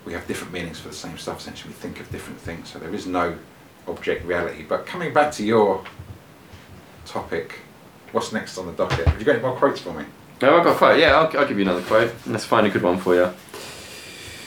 [0.03, 1.39] we have different meanings for the same stuff.
[1.39, 2.67] Essentially, we think of different things.
[2.73, 3.35] So there is no
[3.87, 4.63] object reality.
[4.63, 5.83] But coming back to your
[7.05, 7.59] topic,
[8.11, 9.07] what's next on the docket?
[9.07, 10.05] Have you got any more quotes for me?
[10.41, 10.99] No, I've got a quote.
[10.99, 12.13] Yeah, I'll, I'll give you another quote.
[12.25, 13.33] Let's find a good one for you.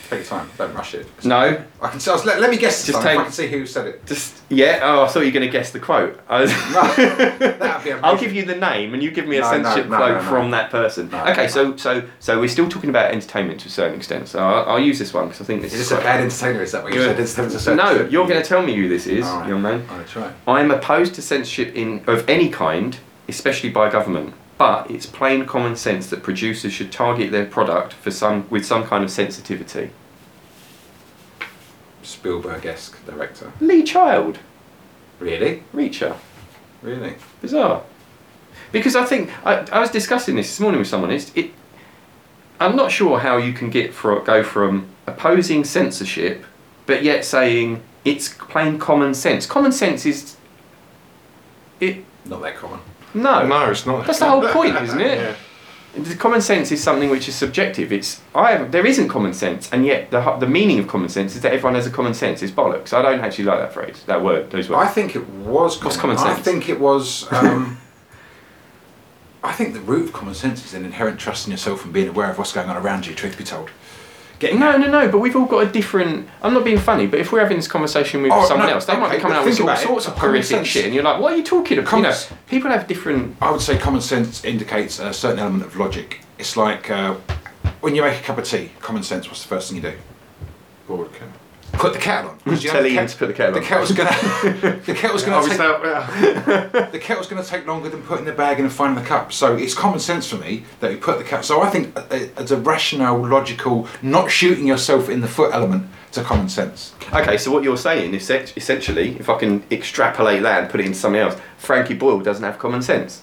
[0.09, 0.49] Take your time.
[0.57, 1.07] Don't rush it.
[1.25, 2.01] No, I can.
[2.25, 2.87] Let, let me guess.
[2.87, 4.07] Just take- I can see who said it.
[4.07, 4.79] just yeah.
[4.83, 6.21] Oh, I thought you were going to guess the quote.
[6.29, 8.05] I was- amazing.
[8.05, 10.11] I'll give you the name, and you give me a No, no, censorship no, quote
[10.13, 10.29] no, no.
[10.29, 11.11] from that person.
[11.11, 11.49] No, okay, no.
[11.49, 14.29] so so so we're still talking about entertainment to a certain extent.
[14.29, 15.89] So I'll, I'll use this one because I think this Is is.
[15.89, 16.63] this a bad entertainer?
[16.63, 17.19] Is that what you said?
[17.19, 19.49] Entertainment's a certain- No, you're going to tell me who this is, right.
[19.49, 19.85] young man.
[19.91, 20.33] I'll try.
[20.47, 22.97] I am opposed to censorship in of any kind,
[23.29, 24.35] especially by government.
[24.59, 28.85] But it's plain common sense that producers should target their product for some with some
[28.85, 29.91] kind of sensitivity.
[32.03, 33.53] Spielberg-esque director.
[33.61, 34.39] Lee Child,
[35.19, 35.63] Really?
[35.75, 36.17] Reacher.
[36.83, 37.15] Really?
[37.41, 37.83] Bizarre.
[38.73, 41.11] Because I think I, I was discussing this this morning with someone.
[41.11, 41.53] It's, it,
[42.61, 46.45] I'm not sure how you can get for go from opposing censorship,
[46.85, 49.47] but yet saying it's plain common sense.
[49.47, 50.37] Common sense is
[51.81, 52.05] it.
[52.25, 52.81] Not that common.
[53.17, 54.07] No, No, it's not.
[54.07, 55.19] That's the whole point, isn't it?
[55.19, 55.35] Yeah.
[56.03, 57.91] The common sense is something which is subjective.
[57.91, 61.09] It's I have, there isn't common sense, and yet the hu- the meaning of common
[61.09, 62.43] sense is that everyone has a common sense.
[62.43, 62.93] It's bollocks.
[62.93, 64.87] I don't actually like that phrase, that word, those words.
[64.87, 65.83] I think it was.
[65.83, 66.17] What's common.
[66.17, 66.45] common I sense?
[66.47, 67.27] think it was.
[67.33, 67.79] Um,
[69.43, 72.09] I think the root of common sense is an inherent trust in yourself and being
[72.09, 73.15] aware of what's going on around you.
[73.15, 73.71] Truth be told,
[74.39, 75.09] getting No, no, no.
[75.09, 76.29] But we've all got a different.
[76.43, 78.85] I'm not being funny, but if we're having this conversation with Oh, someone no, else,
[78.87, 79.79] they might be coming out with all it.
[79.79, 80.69] sorts of horrific sense.
[80.69, 82.17] shit, and you're like, "What are you talking about?" Common you know,
[82.49, 83.37] people have different.
[83.41, 86.21] I would say common sense indicates a certain element of logic.
[86.39, 87.15] It's like uh,
[87.81, 88.71] when you make a cup of tea.
[88.81, 89.27] Common sense.
[89.29, 89.97] What's the first thing you do?
[90.87, 91.25] Broadcast.
[91.79, 92.39] Put the kettle on.
[92.41, 93.67] 'Cause you know Tell the Ian ket- to put the kettle The on.
[93.67, 94.11] kettle's gonna.
[94.87, 95.61] the kettle's I gonna was take.
[95.61, 96.89] out there.
[96.93, 99.33] the kettle's going to take longer than putting the bag in and finding the cup.
[99.33, 101.43] So it's common sense for me that you put the kettle.
[101.45, 105.87] So I think uh, it's a rational, logical, not shooting yourself in the foot element
[106.13, 106.95] to common sense.
[107.13, 110.87] Okay, so what you're saying is essentially, if I can extrapolate that and put it
[110.87, 113.23] into something else, Frankie Boyle doesn't have common sense.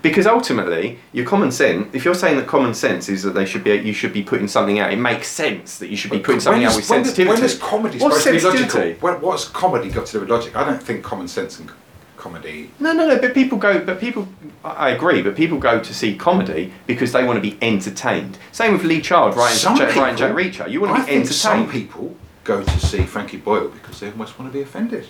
[0.00, 3.64] Because ultimately, your common sense, if you're saying that common sense is that they should
[3.64, 6.40] be, you should be putting something out, it makes sense that you should be putting
[6.40, 7.40] something when out with when does- sensitivity.
[7.40, 8.92] When is comedy What's supposed to be logical?
[9.00, 10.54] When, what's comedy got to do with logic?
[10.56, 11.68] I don't think common sense and
[12.16, 12.70] comedy.
[12.78, 13.18] No, no, no.
[13.18, 13.84] But people go.
[13.84, 14.28] But people.
[14.64, 15.20] I I agree.
[15.22, 18.38] But people go to see comedy because they want to be entertained.
[18.52, 20.70] Same with Lee Child, Ryan, Some Jack, Ryan people- Jack Reacher.
[20.70, 24.10] You want I to be think some people go to see Frankie Boyle because they
[24.10, 25.06] almost want to be offended.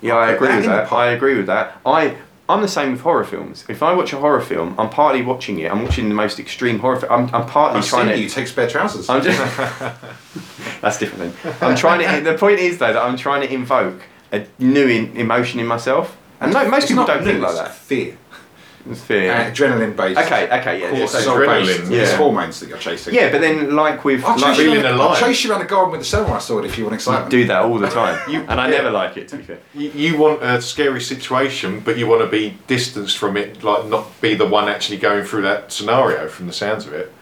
[0.00, 0.92] Yeah, I Put agree with that.
[0.92, 1.78] I agree with that.
[1.84, 2.16] I.
[2.48, 3.64] I'm the same with horror films.
[3.68, 5.70] If I watch a horror film, I'm partly watching it.
[5.70, 7.12] I'm watching the most extreme horror film.
[7.12, 8.22] I'm, I'm partly I've trying seen to.
[8.22, 9.08] you take spare trousers.
[9.08, 9.38] I'm just.
[10.80, 11.54] That's different thing.
[11.60, 12.30] I'm trying to.
[12.30, 14.02] The point is though that I'm trying to invoke
[14.32, 17.74] a new in, emotion in myself, and no, most It's people don't think like that.
[17.74, 18.18] Fear.
[18.90, 19.32] It's fear.
[19.32, 20.18] Uh, adrenaline based.
[20.18, 20.90] okay, okay, yeah.
[20.92, 21.80] yeah, so- Cortisol based.
[21.82, 23.14] adrenaline, It's hormones that you're chasing.
[23.14, 25.20] yeah, but then like with I'll like chase, you feeling around, I'll alive.
[25.20, 27.30] chase you around the garden with a samurai sword if you want I excitement.
[27.30, 28.76] do that all the time, You- and I yeah.
[28.78, 29.28] never like it.
[29.28, 29.58] To be fair.
[29.74, 33.86] You, you want a scary situation, but you want to be distanced from it, like
[33.86, 36.26] not be the one actually going through that scenario.
[36.28, 37.12] From the sounds of it,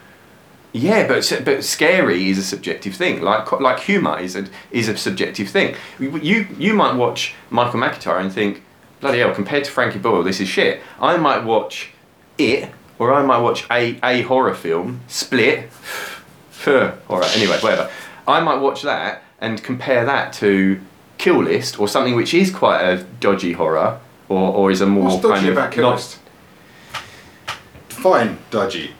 [0.73, 3.21] Yeah, but but scary is a subjective thing.
[3.21, 5.75] Like like humour is a is a subjective thing.
[5.99, 8.63] You you might watch Michael McIntyre and think,
[9.01, 10.81] bloody hell, compared to Frankie Boyle, this is shit.
[10.99, 11.89] I might watch
[12.37, 15.69] it, or I might watch a a horror film, Split,
[16.63, 17.25] horror.
[17.35, 17.89] Anyway, whatever.
[18.27, 20.79] I might watch that and compare that to
[21.17, 25.05] Kill List or something which is quite a dodgy horror, or or is a more
[25.09, 26.19] What's dodgy of about Kill not- List?
[27.89, 28.91] Fine, dodgy.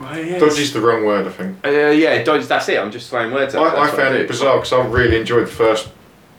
[0.00, 1.26] Well, yeah, dodgy's the wrong word.
[1.26, 1.64] I think.
[1.64, 2.44] Uh, yeah, dodgy.
[2.46, 2.78] That's it.
[2.78, 3.62] I'm just throwing words out.
[3.62, 4.20] I, I That's what found do.
[4.22, 5.88] it bizarre because I really enjoyed the first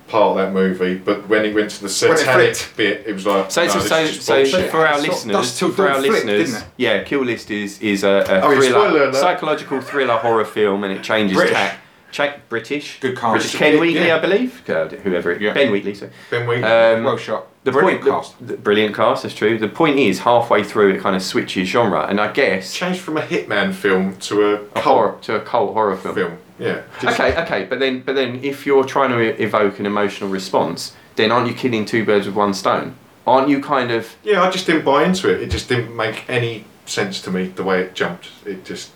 [0.07, 3.13] part of that movie, but when it went to the When it satanic bit, it
[3.13, 4.71] was like, So, no, so, this so, is just so bullshit.
[4.71, 8.51] for our listeners, for our flipped, listeners, yeah, Kill List is is a, a Oh,
[8.51, 11.55] yeah, spoiler thriller, psychological thriller horror film, and it changes British.
[11.55, 11.79] tack.
[12.11, 12.99] Cha- British.
[12.99, 13.33] Good cast.
[13.33, 13.55] British.
[13.55, 13.79] Ken Yeah.
[13.79, 14.69] Wheatley, I believe.
[14.69, 15.41] Uh, whoever it.
[15.41, 15.53] Yeah.
[15.53, 15.95] Ben Wheatley.
[15.95, 16.09] So.
[16.29, 16.63] Ben Wheatley.
[16.63, 17.47] Um, well shot.
[17.63, 18.37] The Brilliant point, cast.
[18.39, 19.57] The, the brilliant cast, that's true.
[19.57, 23.17] The point is, halfway through, it kind of switches genre, and I guess changed from
[23.17, 26.13] a hitman film to a, a cult horror to a cult horror film.
[26.15, 26.37] film.
[26.59, 26.81] Yeah.
[27.01, 30.29] Just- Okay, okay, but then, but then, if you're trying to e- evoke an emotional
[30.29, 32.95] response, then aren't you killing two birds with one stone?
[33.25, 34.15] Aren't you kind of?
[34.23, 35.41] Yeah, I just didn't buy into it.
[35.41, 38.27] It just didn't make any sense to me the way it jumped.
[38.45, 38.91] It just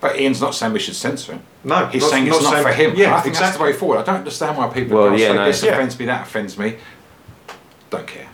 [0.00, 1.42] But Ian's not saying we should censor him.
[1.64, 1.86] no.
[1.86, 2.94] He's saying it's not, saying- for him.
[2.94, 3.98] Yeah, I think that's the way forward.
[3.98, 5.44] I don't understand why people Well, well, yeah, say no.
[5.46, 5.72] this Yeah.
[5.72, 6.76] offends me, that offends me.
[7.90, 8.28] Don't care.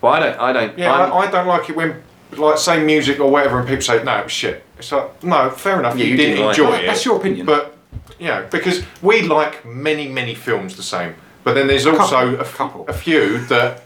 [0.00, 0.38] Well, I don't.
[0.40, 0.78] I don't.
[0.78, 3.82] Yeah, I'm- I, I don't like it when like say music or whatever, and people
[3.82, 4.62] say no, it was shit.
[4.78, 5.96] It's like no, fair enough.
[5.96, 6.84] Yeah, you, you didn't didn't like enjoy it.
[6.84, 6.86] it.
[6.86, 7.46] That's your opinion.
[7.46, 7.75] But
[8.18, 12.36] you know, because we like many many films the same, but then there's couple, also
[12.36, 12.86] a, a f- couple.
[12.88, 13.82] a few that.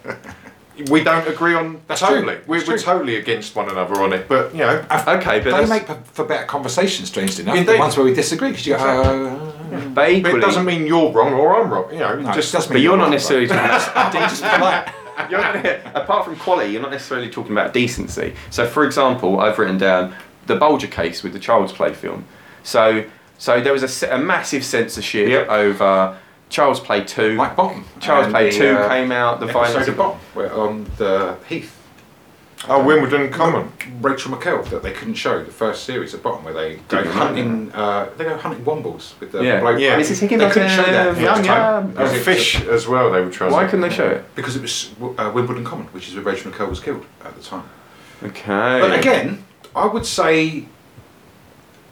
[0.89, 2.37] We don't agree on That's totally.
[2.37, 2.45] true.
[2.47, 5.67] We're, That's we're totally against one another on it, but you know, okay, but they
[5.67, 7.57] make for better conversations, strangely enough.
[7.57, 7.75] Indeed.
[7.75, 10.87] The ones where we disagree, because you go, uh, but but equally, it doesn't mean
[10.87, 11.93] you're wrong or I'm wrong.
[11.93, 14.93] You know, No, it just does But you're not Right, necessarily talking about decency.
[15.31, 18.35] You're not- apart from quality, you're not necessarily talking about decency.
[18.49, 20.15] So, for example, I've written down
[20.47, 22.25] the Bulger case with the Child's Play film.
[22.63, 23.05] So,
[23.41, 25.49] so there was a, a massive censorship Yep.
[25.49, 26.17] over
[26.51, 27.35] Child's Play Two.
[27.37, 27.85] like Bottom.
[27.99, 29.41] Child's And Play the, Two uh, came out.
[29.41, 31.77] The episode violence of Bottom, where on the Heath.
[32.69, 33.73] oh Wimbledon Common.
[34.03, 37.13] Rachel Nickell that they couldn't show the first series at Bottom where they go Didn't
[37.13, 37.73] hunting.
[37.73, 39.61] Uh, they go hunting wombles with the Yeah.
[39.61, 39.79] bloke.
[39.81, 39.99] Yeah.
[39.99, 40.21] Mrs.
[40.21, 41.45] They couldn't show that um, for the time.
[41.45, 41.81] yeah.
[41.93, 43.11] Because it- fish as well.
[43.13, 43.53] They were trying.
[43.53, 44.25] Why couldn't they show it?
[44.35, 47.43] Because it was uh, Wimbledon Common, which is where Rachel Nickell was killed at the
[47.43, 47.65] time.
[48.25, 48.81] Okay.
[48.81, 50.67] But again, I would say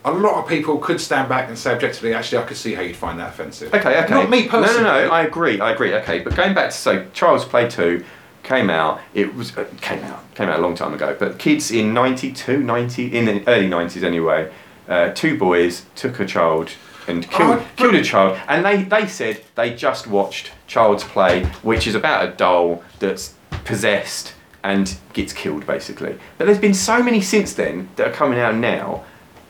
[0.05, 2.81] a lot of people could stand back and say objectively, actually, I could see how
[2.81, 3.73] you'd find that offensive.
[3.73, 4.13] Okay, okay.
[4.13, 4.83] Not me personally.
[4.83, 5.13] No, no, no.
[5.13, 5.59] I agree.
[5.59, 5.93] I agree.
[5.95, 8.05] Okay, but going back to so Child's Play Two
[8.43, 9.01] came out.
[9.13, 11.15] It was uh, came out came out a long time ago.
[11.19, 14.51] But kids in 92, 90, in the early nineties anyway.
[14.87, 16.71] Uh, two boys took a child
[17.07, 21.45] and killed Oh, killed a child, and they they said they just watched Child's Play,
[21.61, 23.35] which is about a doll that's
[23.65, 24.33] possessed
[24.63, 26.17] and gets killed basically.
[26.37, 29.03] But there's been so many since then that are coming out now.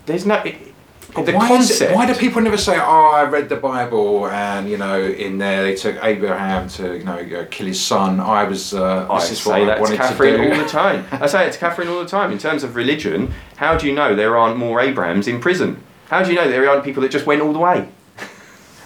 [0.10, 0.36] There's no.
[0.38, 0.58] It,
[1.16, 1.92] the why, concept.
[1.92, 5.38] it, why do people never say, "Oh, I read the Bible, and you know, in
[5.38, 8.20] there they took Abraham to, you know, kill his son.
[8.20, 10.64] I was, uh, I this is what say I that to Catherine to do." all
[10.64, 11.06] the time.
[11.12, 12.32] I say it to Catherine all the time.
[12.32, 15.84] In terms of religion, how do you know there aren't more Abrahams in prison?
[16.10, 17.88] How do you know there aren't people that just went all the way?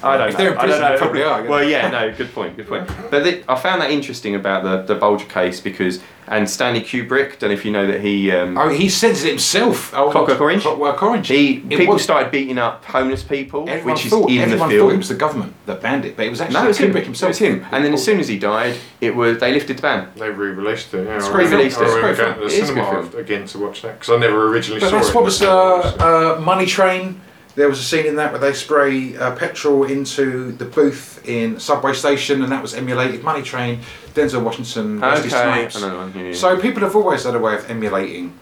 [0.04, 0.38] I don't If know.
[0.44, 0.92] they're in I don't know.
[0.92, 1.50] they probably are, yeah.
[1.50, 2.90] Well, yeah, no, good point, good point.
[3.12, 7.38] But the, I found that interesting about the the Bulger case because and Stanley Kubrick.
[7.40, 8.32] Don't know if you know that he.
[8.32, 9.94] Um, Oh, he says it himself.
[9.94, 10.62] Oh, Clockwork Orange?
[10.62, 11.28] Clockwork Orange.
[11.28, 14.42] he It people was- started beating up homeless people, Everyone which is thought, in the
[14.44, 14.88] everyone film.
[14.88, 16.78] thought it was the government that banned it, but it was actually no, it was
[16.78, 16.92] him.
[16.92, 17.30] Kubrick It himself.
[17.32, 17.66] was him.
[17.74, 20.08] And then as soon as he died, it was they lifted the ban.
[20.16, 21.06] They re-released it.
[21.06, 21.84] Yeah, It's I great remember, film.
[21.84, 22.48] I remember going to the film.
[22.48, 24.96] It is a good cinema again to watch that because I never originally But saw
[24.96, 25.16] that's it.
[25.16, 27.20] what was uh, uh, Money Train.
[27.56, 31.60] There was a scene in that where they spray uh, petrol into the booth in
[31.60, 33.82] subway station, and that was emulated Money Train.
[34.16, 35.30] Denzel Washington, Okay.
[35.30, 35.82] Snipes.
[35.82, 36.34] I one, yeah, yeah.
[36.34, 38.40] So people have always had a way of emulating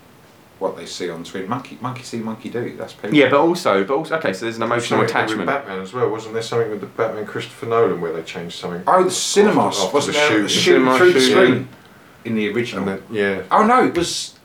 [0.59, 1.49] what they see on screen.
[1.49, 2.75] Monkey, monkey see, monkey do.
[2.77, 3.13] That's people.
[3.13, 4.31] Yeah, but also, but also, okay.
[4.31, 5.39] So there's an emotional Something attachment.
[5.39, 6.43] with Batman as well, wasn't there?
[6.43, 8.83] Something with the Batman Christopher Nolan where they changed something.
[8.87, 10.29] Oh, the cinemas After- after wasn't the there?
[10.29, 10.41] shoot.
[10.43, 11.69] The shoot Cinema through the screen
[12.25, 12.87] in the original.
[12.87, 13.43] And then, yeah.
[13.51, 14.35] oh no, it was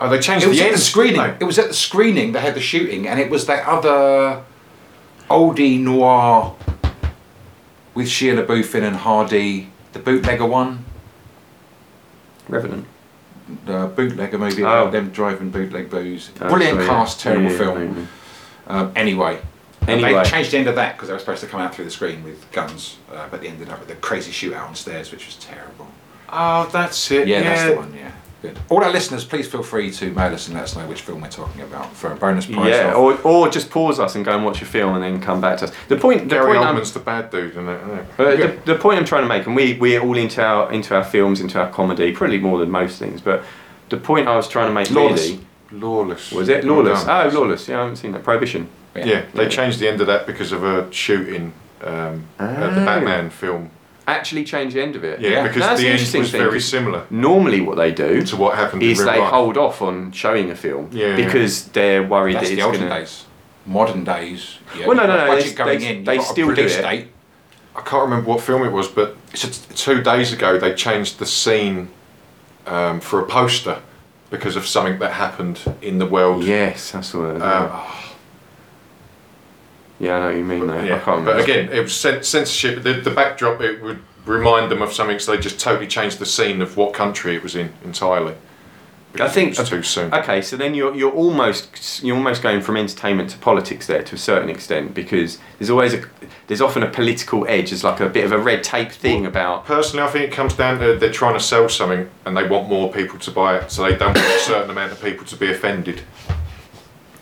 [0.00, 0.76] Oh, they changed It was the at end.
[0.76, 1.20] the screening.
[1.22, 2.32] didn't It was at the screening.
[2.32, 4.42] They had the shooting, and it was that other
[5.30, 6.54] oldie noir
[7.94, 10.84] with Shia LaBeouf in and Hardy, the bootlegger one,
[12.48, 12.86] Revenant.
[13.64, 14.66] the bootlegger movie Oh.
[14.66, 16.30] about them driving bootleg booze.
[16.40, 17.78] Oh, Brilliant sorry, cast, terrible Yeah, film.
[17.94, 18.08] maybe.
[18.66, 19.38] Um, anyway.
[19.82, 20.22] And Anyway.
[20.24, 21.90] They changed the end of that because they were supposed to come out through the
[21.92, 25.26] screen with guns, uh, but they ended up with a crazy shootout on stairs, which
[25.26, 25.86] was terrible.
[26.28, 27.28] Oh, that's it.
[27.28, 27.94] Yeah, Yeah, that's the one.
[27.96, 28.10] Yeah,
[28.46, 28.58] good.
[28.68, 31.20] All our listeners, please feel free to mail us and let us know which film
[31.20, 32.68] we're talking about for a bonus prize.
[32.68, 35.20] Yeah, of- or, or just pause us and go and watch a film and then
[35.20, 35.72] come back to us.
[35.88, 37.80] The point, the Gary point I'm, Oldman's the bad dude, isn't it?
[37.82, 38.06] Isn't it?
[38.20, 40.94] uh, the, the point I'm trying to make, and we we're all into our into
[40.94, 43.20] our films, into our comedy, probably more than most things.
[43.20, 43.44] But
[43.88, 45.28] the point I was trying to make Lawless.
[45.30, 45.40] really
[45.72, 46.32] Lawless.
[46.32, 47.04] was it Well Lawless?
[47.04, 47.26] done.
[47.26, 47.68] Oh, Lawless.
[47.68, 48.22] Yeah, I haven't seen that.
[48.24, 48.68] Prohibition.
[48.94, 49.48] Yeah, they Yeah.
[49.48, 52.84] changed the end of that because of a shooting um, at the Oh.
[52.86, 53.70] Batman film.
[54.08, 55.20] Actually, change the end of it.
[55.20, 55.42] Yeah, Yeah.
[55.42, 58.22] because That's the an end interesting was thing, very 'cause similar Normally, what they do
[58.22, 59.30] to what happened is they life.
[59.30, 61.16] hold off on showing a film Yeah, yeah.
[61.16, 62.98] because they're worried That's that the it's olden going to.
[63.00, 63.24] days.
[63.66, 64.58] Modern days.
[64.78, 66.04] Yeah, Well, no, no, got no, Budget they- going they- in.
[66.04, 66.82] they you've still do it.
[66.82, 67.08] date.
[67.74, 71.26] I can't remember what film it was, but it's two days ago they changed the
[71.26, 71.88] scene
[72.68, 73.78] um, for a poster
[74.30, 76.42] because of something that happened in the world.
[76.44, 77.42] Yes, that's what.
[77.42, 77.70] Um,
[79.98, 80.66] yeah, I know what you mean.
[80.66, 80.74] Though.
[80.74, 81.00] I yeah.
[81.00, 81.34] can't remember.
[81.34, 82.82] But again, it was censorship.
[82.82, 86.26] The, the backdrop it would remind them of something, so they just totally changed the
[86.26, 88.34] scene of what country it was in entirely.
[89.20, 90.12] I think it's too soon.
[90.12, 94.14] Okay, so then you're you're almost you're almost going from entertainment to politics there to
[94.14, 96.02] a certain extent because there's always a
[96.48, 97.70] there's often a political edge.
[97.70, 100.54] There's like a bit of a red tape thing about Personally, I think it comes
[100.54, 103.70] down to they're trying to sell something and they want more people to buy it,
[103.70, 106.02] so they don't want a certain amount of people to be offended.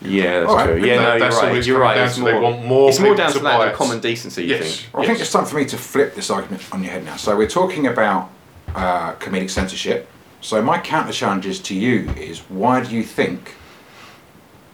[0.05, 0.85] Yeah, that's All right, true.
[0.85, 1.57] Yeah, no, that's you're all right.
[1.59, 1.95] it's You're right.
[1.97, 4.01] down It's more, They want more it's more down to to that buy than common
[4.01, 4.43] decency.
[4.43, 4.81] You Yes.
[4.81, 4.95] think?
[4.95, 5.27] Well, I think Yes.
[5.29, 7.17] it's time for me to flip this argument on your head now.
[7.17, 8.31] So we're talking about
[8.75, 10.09] uh, comedic censorship.
[10.40, 13.55] So my counter challenges to you is why do you think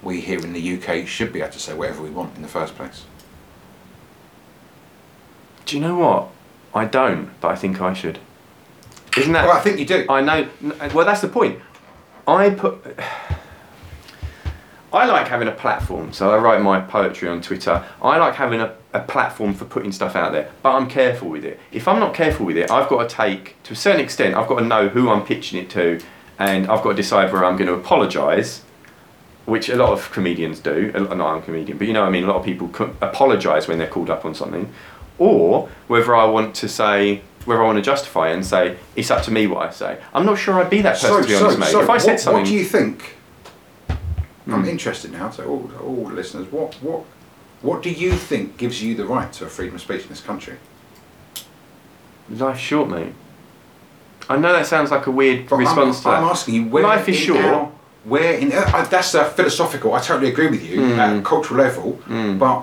[0.03, 2.49] we here in the UK should be able to say whatever we want in the
[2.49, 3.05] first place?
[5.67, 6.29] Do you know what?
[6.75, 8.19] I don't, but I think I should.
[9.17, 9.47] Isn't that?
[9.47, 10.07] Well, I think you do.
[10.09, 10.49] I know.
[10.95, 11.61] Well, that's the point.
[12.27, 12.97] I put.
[14.93, 17.85] I like having a platform, so I write my poetry on Twitter.
[18.03, 21.45] I like having a, a platform for putting stuff out there, but I'm careful with
[21.45, 21.61] it.
[21.71, 24.49] If I'm not careful with it, I've got to take, to a certain extent, I've
[24.49, 26.01] got to know who I'm pitching it to,
[26.39, 28.63] and I've got to decide where I'm going to apologise,
[29.47, 30.91] which a lot of comedians do.
[30.93, 32.25] Not I'm a comedian, but you know what I mean.
[32.25, 34.73] A lot of people co- apologise when they're called up on something,
[35.19, 39.23] or whether I want to say, whether I want to justify and say it's up
[39.25, 40.01] to me what I say.
[40.15, 41.75] I'm not sure I'd be that person to be honest, mate.
[41.81, 43.17] if I said what, something, what do you think?
[44.47, 44.69] I'm Hmm.
[44.69, 45.31] interested now.
[45.31, 47.03] So all, all the listeners, what what
[47.63, 50.21] what do you think gives you the right to a freedom of speech in this
[50.23, 50.55] country?
[52.31, 53.13] life's short, mate.
[54.29, 56.31] I know that sounds like a weird But I'm- response I'm, that.
[56.31, 57.45] asking you where Life is in short.
[57.45, 57.69] our-
[58.05, 59.93] where in uh, uh, that's uh, philosophical.
[59.95, 60.99] I totally agree with you Mm.
[60.99, 61.99] at a cultural level.
[62.09, 62.39] Mm.
[62.39, 62.63] But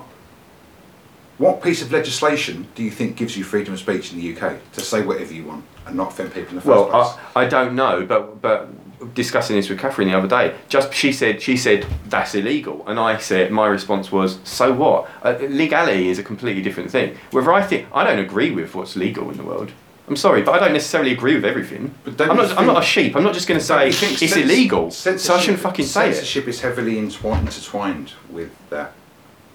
[1.37, 4.57] what piece of legislation do you think gives you freedom of speech in the UK
[4.73, 7.13] to say whatever you want and not offend people in the first Well, place?
[7.35, 8.69] I, I don't know, but but
[9.13, 12.99] discussing this with Catherine the other day, just she said she said that's illegal, and
[12.99, 15.09] I said my response was so what?
[15.23, 17.17] Uh, legality is a completely different thing.
[17.31, 19.71] Whether I think I don't agree with what's legal in the world.
[20.09, 21.93] I'm sorry, but I don't necessarily agree with everything.
[22.05, 22.57] But don't I'm not.
[22.57, 23.15] I'm not a sheep.
[23.15, 26.09] I'm not just going to say it's cens- illegal, so I censorship- shouldn't fucking say
[26.09, 26.13] it.
[26.13, 28.93] Censorship is heavily intertwined with that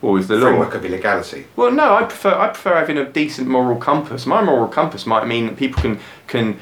[0.03, 0.49] Or with the law.
[0.49, 1.47] framework of illegality.
[1.57, 4.27] Well, no, I prefer I prefer having a decent moral compass.
[4.27, 6.61] My moral compass might mean that people can can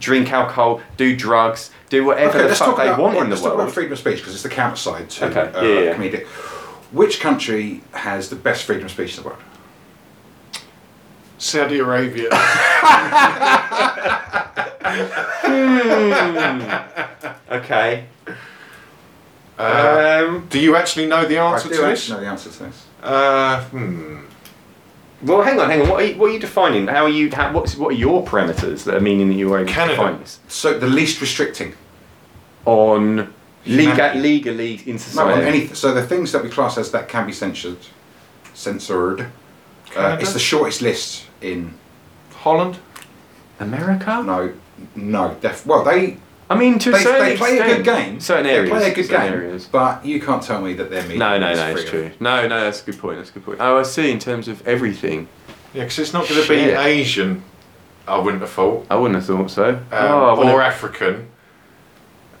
[0.00, 3.42] drink alcohol, do drugs, do whatever the fuck they about, want right, in the let's
[3.42, 5.94] talk about freedom of speech because it's the counter side to Okay, uh, yeah, yeah.
[5.96, 6.26] comedic.
[6.92, 9.42] Which country has the best freedom of speech in the world?
[11.38, 12.28] Saudi Arabia.
[17.50, 18.06] Okay.
[19.58, 21.78] Uh, Um, do you actually know the answer to this?
[21.78, 22.10] I do to actually this?
[22.10, 22.86] know the answer to this.
[23.02, 24.18] Uh, hmm.
[25.24, 25.88] Well, hang on, hang on.
[25.88, 26.86] What are you, what are you defining?
[26.86, 27.30] How are you?
[27.30, 29.96] How, what's what are your parameters that are meaning that you are able Canada.
[29.96, 31.74] to define this So the least restricting.
[32.64, 33.32] on
[33.66, 34.20] lega, Humanity.
[34.20, 35.40] legally in No, society?
[35.40, 35.74] on anything.
[35.74, 37.78] So the things that we class as that can be censored,
[38.54, 39.20] censored.
[39.20, 39.26] Uh,
[39.90, 40.22] Canada?
[40.22, 41.74] it's the shortest list in.
[42.34, 42.76] Holland?
[43.60, 44.22] America?
[44.22, 44.52] No,
[44.96, 45.36] no.
[45.40, 46.18] Def, well, they
[46.50, 48.20] I mean, to a they, certain they play a good game.
[48.20, 48.70] Certain areas.
[48.70, 49.32] They play a good game.
[49.32, 49.66] Areas.
[49.66, 52.10] But you can't tell me that they're media No, no, no, it's true.
[52.20, 53.18] No, no, that's a good point.
[53.18, 53.60] That's a good point.
[53.60, 54.10] Oh, I see.
[54.10, 55.28] In terms of everything,
[55.72, 57.42] Yeah, because it's not going to be Asian,
[58.06, 58.86] I wouldn't have thought.
[58.90, 59.68] I wouldn't have thought so.
[59.70, 61.28] Um, oh, or wouldn't- African.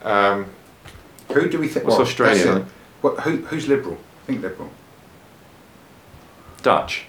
[0.02, 0.46] Um,
[1.32, 1.86] Who do we think?
[1.86, 3.96] What's well, Australia, that's What, who, who's liberal?
[4.22, 4.70] I think liberal.
[6.62, 7.06] Dutch.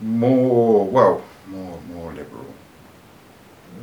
[0.00, 2.46] More, well, more, more liberal.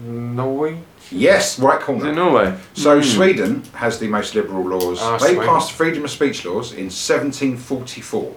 [0.03, 0.79] Norway?
[1.11, 2.09] Yes, right corner.
[2.09, 2.57] it Norway?
[2.73, 3.03] So Hmm.
[3.03, 4.99] Sweden has the most liberal laws.
[5.01, 5.45] Ah, they Sweden.
[5.45, 8.33] passed freedom of speech laws in 1744.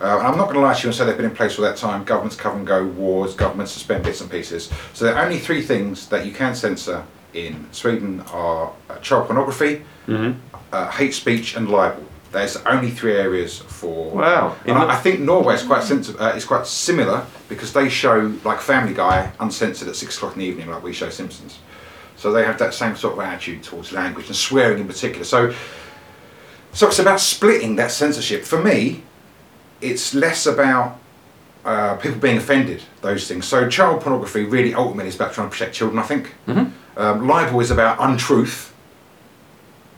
[0.00, 1.64] Uh, I'm not going to lie to you and say they've been in place all
[1.64, 2.04] that time.
[2.04, 4.70] Governments come and go, wars, governments suspend bits and pieces.
[4.94, 7.04] So there are only three things that you can censor
[7.34, 10.36] in Sweden are uh, child pornography, Mhm.
[10.72, 12.04] uh, hate speech, and libel.
[12.30, 14.10] There's only three areas for.
[14.10, 14.56] Wow.
[14.66, 18.34] And I, I think Norway is quite sensi- uh, is quite similar because they show
[18.44, 21.58] like Family Guy uncensored at six o'clock in the evening, like we show Simpsons.
[22.16, 25.24] So they have that same sort of attitude towards language and swearing in particular.
[25.24, 25.54] So,
[26.72, 28.42] so it's about splitting that censorship.
[28.44, 29.04] For me,
[29.80, 30.98] it's less about
[31.64, 32.82] uh, people being offended.
[33.00, 33.46] Those things.
[33.46, 35.98] So child pornography really ultimately is about trying to protect children.
[35.98, 36.34] I think.
[36.46, 36.72] Mhm.
[36.96, 38.74] Um, libel is about untruth.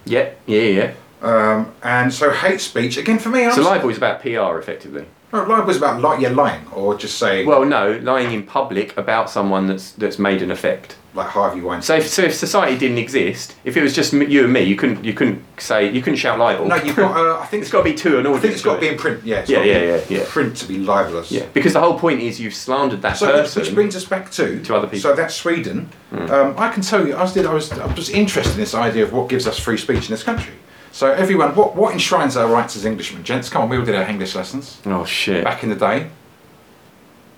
[0.05, 0.93] Yeah, yeah, yeah.
[1.23, 3.45] Um, and so hate speech again for me.
[3.45, 5.07] I'm So libel is about PR, effectively.
[5.33, 8.97] No, libel is about li- yeah, lying or just saying Well, no, lying in public
[8.97, 10.97] about someone that's that's made an effect.
[11.15, 12.01] like Harvey Weinstein.
[12.01, 14.75] So, if, so if society didn't exist, if it was just you and me, you
[14.75, 16.67] couldn't you couldn't say you couldn't shout libel.
[16.67, 17.15] no, you've got.
[17.17, 18.89] Uh, I think it's got to be two and I think it's got to be
[18.89, 19.23] in print.
[19.25, 20.25] Yeah, Yeah, yeah, yeah, yeah.
[20.27, 21.31] Print to be libelous.
[21.31, 23.63] Yeah, because the whole point is you've slandered that So person.
[23.63, 25.01] which brings us back to to other people.
[25.11, 25.91] So that's Sweden.
[26.13, 29.05] Um, I can tell you, I was, I was I was interested in this idea
[29.05, 30.55] of what gives us free speech in this country.
[30.93, 33.49] So everyone, what what enshrines our rights as Englishmen, gents?
[33.49, 35.45] Come on, we all did our English lessons oh shit!
[35.45, 36.11] back in the day.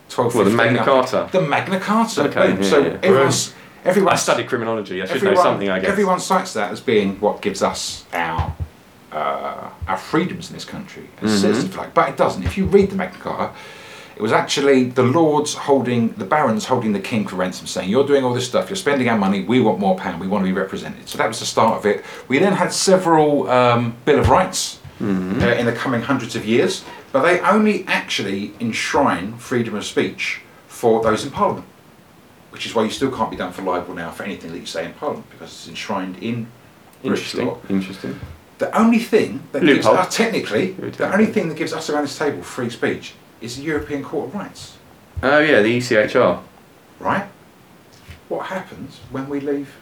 [0.09, 1.11] 12, Well, the 15, Magna I think.
[1.11, 1.29] Carta.
[1.33, 2.23] The Magna Carta.
[2.29, 2.63] Okay, boom.
[2.63, 2.99] yeah, so yeah.
[3.03, 5.03] everyone's Everyone I studied criminology.
[5.03, 5.91] I should everyone, know something, I guess.
[5.91, 8.55] Everyone cites that as being what gives us our
[9.11, 11.27] uh, our freedoms in this country, Mm-hmm.
[11.27, 11.93] as citizens, like.
[11.93, 12.45] But it doesn't.
[12.45, 13.53] If you read the Magna Carta,
[14.17, 18.07] it was actually the lords holding the barons holding the king for ransom, saying, "You're
[18.07, 18.69] doing all this stuff.
[18.69, 19.43] You're spending our money.
[19.45, 20.17] We want more power.
[20.19, 22.05] We want to be represented." So that was the start of it.
[22.29, 25.43] We then had several um, Bill of Rights Mm-hmm.
[25.43, 30.43] uh, in the coming hundreds of years, but they only actually enshrine freedom of speech
[30.69, 31.67] for those in Parliament
[32.51, 34.67] which is why you still can't be done for libel now for anything that you
[34.67, 36.47] say in Parliament because it's enshrined in
[37.03, 37.47] British Interesting.
[37.47, 37.59] law.
[37.71, 38.21] Interesting.
[38.59, 42.17] The only thing that gives us, technically, the only thing that gives us around this
[42.19, 44.77] table free speech is the European Court of Rights,
[45.23, 46.41] Oh yeah, the ECHR.
[47.01, 47.27] right?
[48.29, 49.75] What happens when we leave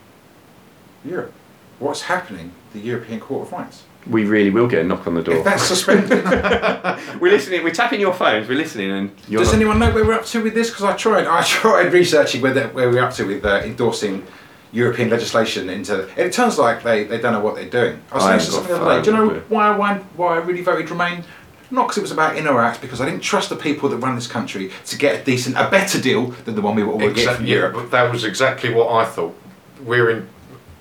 [1.05, 1.33] Europe?
[1.79, 3.85] What's happening the European Court of Rights?
[4.07, 5.37] We really will get a knock on the door.
[5.37, 6.25] If that's suspended,
[7.21, 7.63] we're listening.
[7.63, 8.49] We're tapping your phones.
[8.49, 10.71] We're listening, and you're does not- anyone know where we're up to with this?
[10.71, 14.27] Because I tried, I tried researching where, that- where we're up to with uh, endorsing
[14.73, 16.09] European legislation into.
[16.11, 18.01] And it turns like they, they don't know what they're doing.
[18.11, 19.05] I was I saying ain't to got something the other day.
[19.05, 21.23] Do you know why I why I really voted Remain?
[21.71, 23.97] Not because it was about in or out, because I didn't trust the people that
[23.99, 26.93] run this country to get a decent, a better deal than the one we were
[26.93, 27.51] all getting from Exactly.
[27.51, 27.75] Europe.
[27.75, 29.37] But that was exactly what I thought.
[29.85, 30.29] We're in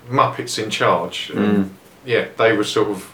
[0.10, 1.30] Muppets in charge.
[1.36, 1.70] and, Mm.
[2.06, 3.12] Yeah, they were sort of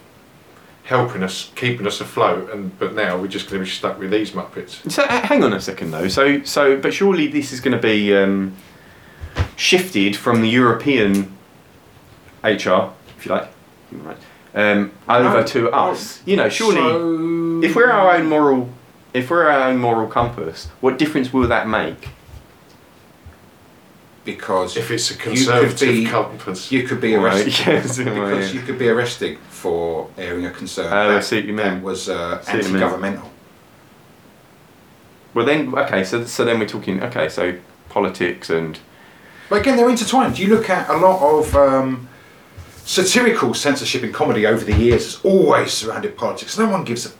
[0.84, 4.12] helping us, keeping us afloat, and but now we're just going to be stuck with
[4.12, 4.90] these Muppets.
[4.90, 6.08] So uh, hang on a second though.
[6.08, 8.56] So so but surely this is going to be um,
[9.58, 11.36] shifted from the European
[12.44, 13.50] HR, if you like,
[13.90, 14.24] human rights,
[14.56, 15.44] um, over No.
[15.44, 16.22] to us.
[16.26, 18.70] You know, surely So- if we're our own moral,
[19.14, 22.10] if we're our own moral compass, what difference will that make?
[24.24, 27.54] because If it's a You conservative be- compass, you could be Right, arrested.
[27.68, 28.60] yes, well, because yeah.
[28.60, 31.82] you could be arrested for airing a concern Oh, I that, see what you that
[31.84, 32.76] was uh, See what you mean.
[32.82, 33.32] anti-governmental.
[35.36, 37.04] Well then, okay, so so then we're talking.
[37.04, 37.54] Okay, so
[37.90, 38.80] politics and
[39.48, 40.40] But again, they're intertwined.
[40.40, 42.08] You look at a lot of um,
[42.86, 46.58] satirical censorship in comedy over the years has always surrounded politics.
[46.58, 47.12] No one gives a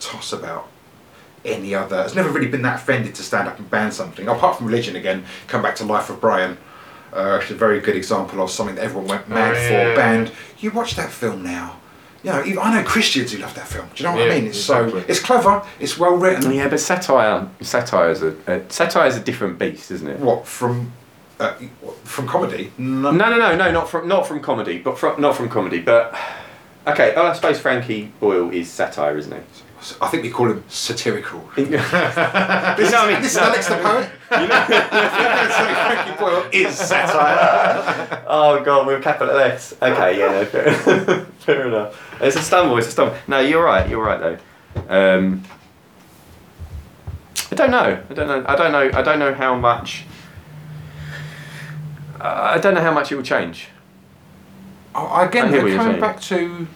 [0.00, 0.68] toss about
[1.44, 2.02] any other.
[2.02, 4.96] It's never really been that offended to stand up and ban something, apart from religion.
[4.96, 6.58] Again, come back to Life of Brian.
[7.12, 9.72] Uh, it's a very good example of something that everyone went mad Oh, for.
[9.72, 9.94] yeah.
[9.94, 10.32] Banned.
[10.58, 11.76] You watch that film now.
[12.22, 13.86] You know, even, I know Christians who love that film.
[13.94, 14.46] Do you know what Yeah, I mean?
[14.50, 15.62] It's so it's clever.
[15.80, 16.52] It's well written.
[16.52, 20.20] yeah, but satire satire is a, a satire is a different beast, isn't it?
[20.20, 20.92] What from
[21.42, 21.54] uh,
[22.04, 22.72] from comedy?
[22.78, 23.10] No.
[23.10, 26.14] No, no, no, no, not from not from comedy, but from not from comedy, but
[26.86, 27.14] okay.
[27.16, 29.40] Oh, I suppose Frankie Boyle is satire, isn't he?
[30.00, 31.40] I think we call him satirical.
[31.56, 33.22] you know what I mean?
[33.22, 33.36] This is.
[33.38, 34.08] Alex the poet.
[34.30, 34.64] You know-
[35.88, 38.22] Frankie Boyle is satire.
[38.28, 39.74] oh god, a capital S.
[39.82, 40.72] Okay, yeah, no, fair,
[41.40, 42.20] fair enough.
[42.22, 42.78] It's a stumble.
[42.78, 43.16] It's a stumble.
[43.26, 43.88] No, you're right.
[43.90, 44.38] You're right though.
[44.88, 45.42] Um,
[47.50, 48.02] I don't know.
[48.08, 48.44] I don't know.
[48.46, 48.98] I don't know.
[48.98, 50.04] I don't know how much.
[52.22, 53.68] Uh, I don't know how much it will change.
[54.94, 56.00] Oh, I again, hear you're coming saying.
[56.00, 56.66] back to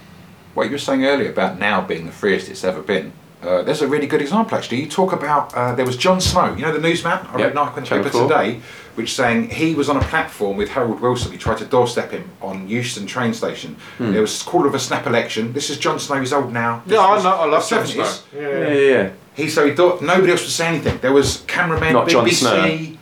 [0.54, 3.12] what you were saying earlier about now being the freest it's ever been.
[3.42, 4.80] Uh, there's a really good example actually.
[4.80, 7.18] You talk about uh, there was Jon Snow, you know the newsman.
[7.26, 8.60] I Yep, read an article in the Channel paper today,
[8.96, 11.30] which saying he was on a platform with Harold Wilson.
[11.30, 13.76] He tried to doorstep him on Euston train station.
[13.98, 14.12] Hmm.
[14.12, 15.52] There was call of a snap election.
[15.52, 16.18] This is Jon Snow.
[16.18, 16.82] He's old now.
[16.86, 17.28] This yeah, I know.
[17.36, 18.04] I love the Jon Snow.
[18.34, 18.68] Yeah, Yeah, yeah.
[18.72, 18.80] yeah.
[19.02, 19.10] yeah.
[19.34, 20.98] He so he thought nobody else would say anything.
[20.98, 22.96] There was cameramen, Not Jon BBC,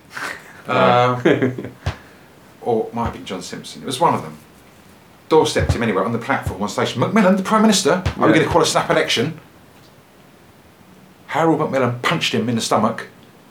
[0.67, 1.21] uh,
[2.65, 3.83] or it might have been John Simpson.
[3.83, 4.39] It was one of them.
[5.29, 7.01] Doorstepped him anyway on the platform on station.
[7.01, 9.41] Macmillan, the Prime Minister, are we going to call a snap election?
[11.29, 13.09] Harold Macmillan punched him in the stomach,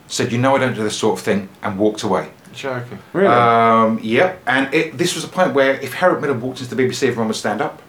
[0.07, 2.29] said, "You know I don't do this sort of thing," and walked away.
[2.53, 2.99] Joking.
[3.11, 3.27] Really?
[3.27, 6.81] Um, yep, and it, this was a point where if Harold Macmillan walked into the
[6.81, 7.81] BBC, everyone would stand up.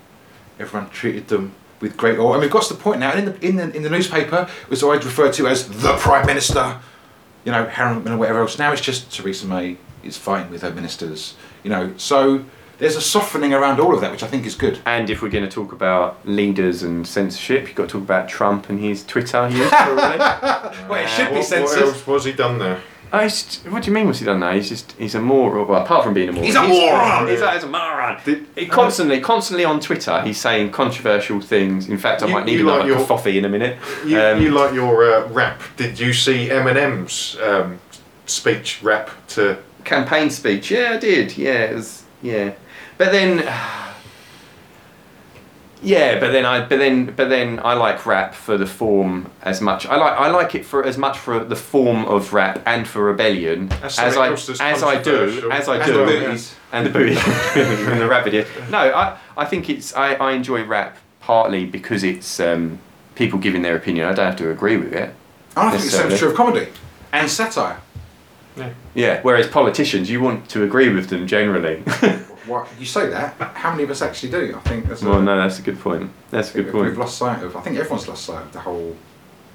[0.58, 2.32] Everyone treated them with great awe.
[2.32, 4.48] And we've got to the point now, and in the, in the, in the newspaper,
[4.62, 6.80] it was always referred to as the Prime Minister,
[7.44, 8.58] you know, Harold Macmillan, whatever else.
[8.58, 11.92] Now it's just Theresa May is fighting with her ministers, you know.
[11.96, 12.44] So
[12.78, 14.80] there's a softening around all of that, which I think is good.
[14.86, 18.28] And if we're going to talk about leaders and censorship, you've got to talk about
[18.28, 20.18] Trump and his Twitter use, probably.
[20.88, 22.80] Well, it should be what, what else was he done there?
[23.12, 24.06] oh, he's, what do you mean?
[24.06, 24.52] What's he done now?
[24.52, 25.68] He's just he's a moron.
[25.68, 27.28] Well, apart from being a moron, He's a moron!
[27.28, 28.20] He's, a, he's a moron.
[28.24, 31.88] Did- he constantly, constantly on Twitter, he's saying controversial things.
[31.88, 33.78] In fact, I You- might need you like another your- coffee in a minute.
[34.04, 35.62] You, Um, you like your uh, rap?
[35.76, 37.78] Did you see Eminem's um,
[38.26, 39.58] speech rap to?
[39.84, 40.70] Campaign speech.
[40.70, 41.36] Yeah, I did.
[41.36, 42.04] Yeah, it was.
[42.22, 42.54] Yeah,
[42.98, 43.46] but then.
[45.82, 49.60] Yeah, but then I, but then, but then I like rap for the form as
[49.60, 49.84] much.
[49.84, 53.02] I like, I like it for as much for the form of rap and for
[53.04, 56.54] rebellion as I, as I do, as I And do, the booties.
[56.72, 57.16] and the booty
[57.60, 58.46] and the rap video.
[58.70, 62.78] No, I, I think it's, I, I enjoy rap partly because it's um,
[63.14, 64.06] people giving their opinion.
[64.08, 65.14] I don't have to agree with it.
[65.54, 66.68] I think it's the same is true of comedy
[67.12, 67.78] and satire.
[68.56, 68.72] Yeah.
[68.94, 69.20] Yeah.
[69.22, 71.82] Whereas politicians, you want to agree with them generally.
[72.46, 73.38] What you say that?
[73.38, 74.54] but How many of us actually do?
[74.54, 75.02] I think that's.
[75.02, 76.10] well, a, no, that's a good point.
[76.30, 76.88] That's a good point.
[76.88, 77.56] We've lost sight of.
[77.56, 78.96] I think everyone's lost sight of the whole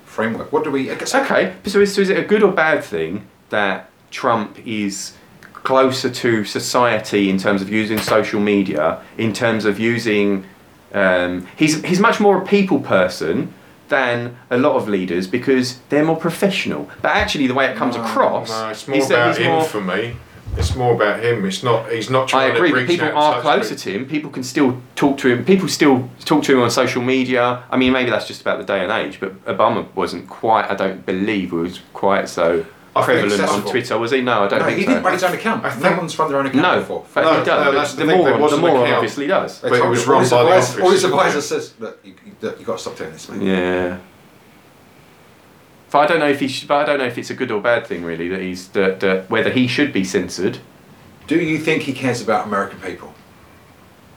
[0.05, 0.51] framework.
[0.51, 0.89] What do we?
[0.89, 1.53] It's okay.
[1.65, 5.13] So is, so is it a good or bad thing that Trump is
[5.53, 10.45] closer to society in terms of using social media, in terms of using.
[10.91, 13.53] Um, he's, he's much more a people person
[13.89, 16.89] than a lot of leaders because they're more professional.
[17.01, 19.51] But actually, the way it comes No, across No, it's more is that about him
[19.51, 19.63] more.
[19.65, 20.15] for me.
[20.57, 21.45] It's more about him.
[21.45, 21.91] It's not.
[21.91, 24.07] He's not I trying agree, to reach people are closer to him.
[24.07, 25.45] People can still talk to him.
[25.45, 27.63] People still talk to him on social media.
[27.69, 30.73] I mean, maybe that's just about the day and age, but Obama wasn't quite, I
[30.73, 32.65] don't believe, was quite so
[32.95, 33.71] I think prevalent on.
[33.71, 34.21] Twitter, was he?
[34.21, 34.89] No, I don't No, think he so.
[34.91, 35.63] didn't run his own account.
[35.63, 37.05] I no think- one's run their own account no, before.
[37.13, 37.47] but No, he does.
[37.47, 38.93] no, but that's the the, thing, moron, the wasn't moron account.
[38.95, 39.59] obviously does.
[39.59, 40.79] But it was him- run by the advisor- office.
[40.83, 43.41] All his advisor says, look, you, you, you've got to stop doing this, mate.
[43.43, 43.97] Yeah.
[45.91, 46.47] But I don't know if he.
[46.47, 48.27] Should, but I don't know if it's a good or bad thing, really.
[48.29, 50.59] That he's that, that whether he should be censored.
[51.27, 53.13] Do you think he cares about American people?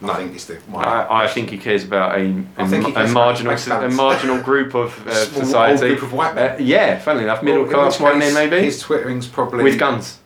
[0.02, 0.12] No.
[0.12, 0.58] I think it's the.
[0.68, 3.52] My I, I think he cares about a, a, I think a cares about marginal
[3.52, 5.88] his a marginal group of uh, Small, society.
[5.88, 6.50] group of white men.
[6.52, 9.78] Uh, yeah, funnily enough, middle Well, class white case, men maybe His twitterings probably with
[9.78, 10.18] guns.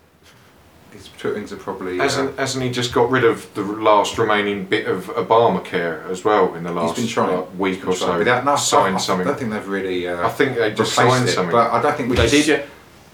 [0.92, 1.98] His twitterings are probably.
[1.98, 6.24] Hasn't, uh, hasn't he just got rid of the last remaining bit of Obamacare as
[6.24, 7.36] well in the he's last been trying.
[7.36, 8.06] like, week He's or been so?
[8.06, 8.18] trying.
[8.20, 9.26] Without, no, I, signed I, something.
[9.26, 10.08] I don't think they've really.
[10.08, 11.52] Uh, I think they just signed it, something.
[11.52, 12.16] But I don't think we.
[12.16, 12.62] They should- did you?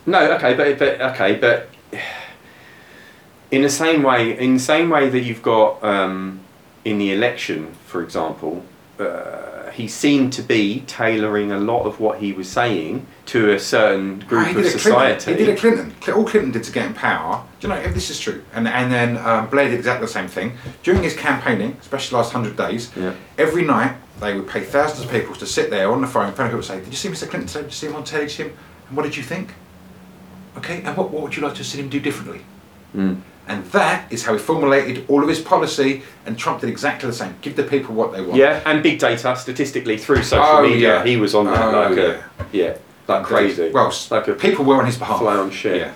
[0.07, 1.71] No, okay, but but okay, but
[3.51, 6.41] in the same way, in the same way that you've got um,
[6.85, 8.65] in the election, for example,
[8.99, 13.59] uh, he seemed to be tailoring a lot of what he was saying to a
[13.59, 15.33] certain Ah, group of society.
[15.33, 15.95] He did a Clinton.
[16.15, 17.43] All Clinton did to get in power.
[17.61, 18.43] Do you know if this is true?
[18.53, 22.17] And and then um, Blair did exactly the same thing during his campaigning, especially the
[22.19, 22.91] last hundred days.
[22.97, 23.15] Yeah.
[23.39, 26.49] Every night they would pay thousands of people to sit there on the phone, phone
[26.49, 27.29] people and say, "Did you see Mr.
[27.29, 27.63] Clinton today?
[27.63, 28.25] Did you see him on telly?
[28.27, 28.53] Did you see him?
[28.89, 29.55] And what did you think?
[30.59, 32.43] Okay, and what, what would you like to see him do differently?"
[32.95, 33.23] Mm.
[33.49, 36.03] And that is how he formulated all of his policy.
[36.27, 37.35] And Trump did exactly the same.
[37.43, 38.37] Give the people what they want.
[38.37, 41.05] Yeah, and big data statistically through social Oh, media, yeah.
[41.05, 42.23] he was on that Oh, like yeah.
[42.39, 42.77] a yeah,
[43.09, 43.71] like crazy.
[43.71, 45.19] Well, like a people were on his behalf.
[45.19, 45.77] fly on shit.
[45.81, 45.93] Yeah.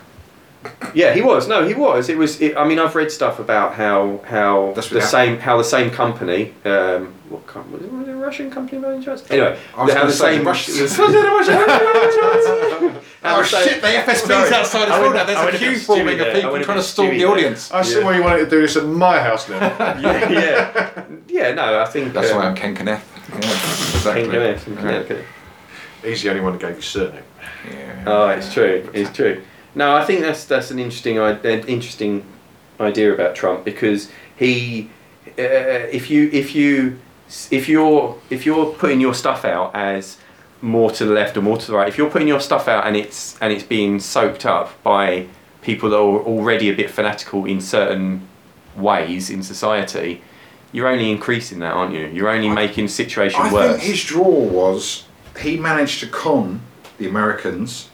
[0.94, 1.46] Yeah, he was.
[1.48, 2.08] No, he was.
[2.08, 2.40] It was.
[2.40, 5.64] It, I mean, I've read stuff about how how That's the without- same how the
[5.64, 6.54] same company.
[6.64, 9.28] Um, what com- was it, was it a Russian company by any chance?
[9.30, 13.42] Anyway, I was how gonna the say same Russian- Was it a Russian- How Oh
[13.42, 13.80] the same- shit!
[13.82, 14.54] The FSB's Sorry.
[14.54, 15.24] outside as well now.
[15.24, 17.70] There's a a queue forming stewy of people trying to bit storm the audience.
[17.72, 19.58] I see why you wanted to do this at my house now.
[19.58, 19.98] yeah,
[20.30, 21.52] yeah, yeah.
[21.52, 23.04] No, I think That's um, why I'm Ken Kenneth.
[23.28, 24.22] Yeah, exactly.
[24.22, 24.76] King Kenneth, Yeah.
[24.76, 25.24] Connecticut.
[26.04, 27.24] He's the only one who gave you surname.
[27.68, 28.04] Yeah.
[28.06, 28.88] Oh, it's true.
[28.94, 29.42] It's true.
[29.76, 32.24] No, I think that's that's an interesting an interesting
[32.80, 34.90] idea about Trump because he,
[35.38, 35.42] uh,
[35.98, 36.98] if you if you
[37.50, 40.16] if you're if you're putting your stuff out as
[40.62, 42.86] more to the left or more to the right, if you're putting your stuff out
[42.86, 45.26] and it's and it's being soaked up by
[45.60, 48.26] people that are already a bit fanatical in certain
[48.76, 50.22] ways in society,
[50.72, 52.06] you're only increasing that, aren't you?
[52.06, 53.72] You're only I- making the situation I worse.
[53.72, 55.04] think his draw was
[55.38, 56.62] he managed to con
[56.96, 57.90] the Americans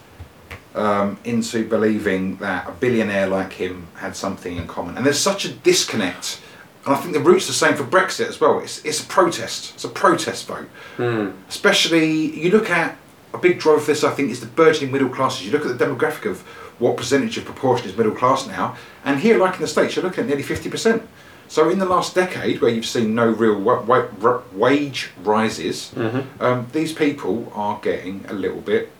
[0.75, 4.97] um, into believing that a billionaire like him had something in common.
[4.97, 6.41] And there's such a disconnect.
[6.87, 8.59] And I think the route's the same for Brexit as well.
[8.61, 9.75] It's, it's a protest.
[9.75, 10.69] It's a protest vote.
[10.97, 11.31] Hmm.
[11.49, 12.97] Especially, you look at
[13.33, 15.47] a big driver for this, I think, is the burgeoning middle classes.
[15.47, 16.41] You look at the demographic of
[16.81, 18.77] what percentage of proportion is middle class now.
[19.05, 21.03] And here, like in the States, you're looking at nearly 50%.
[21.49, 26.43] So in the last decade, where you've seen no real wa- wa- wage rises, Mm-hmm.
[26.43, 28.91] um, these people are getting a little bit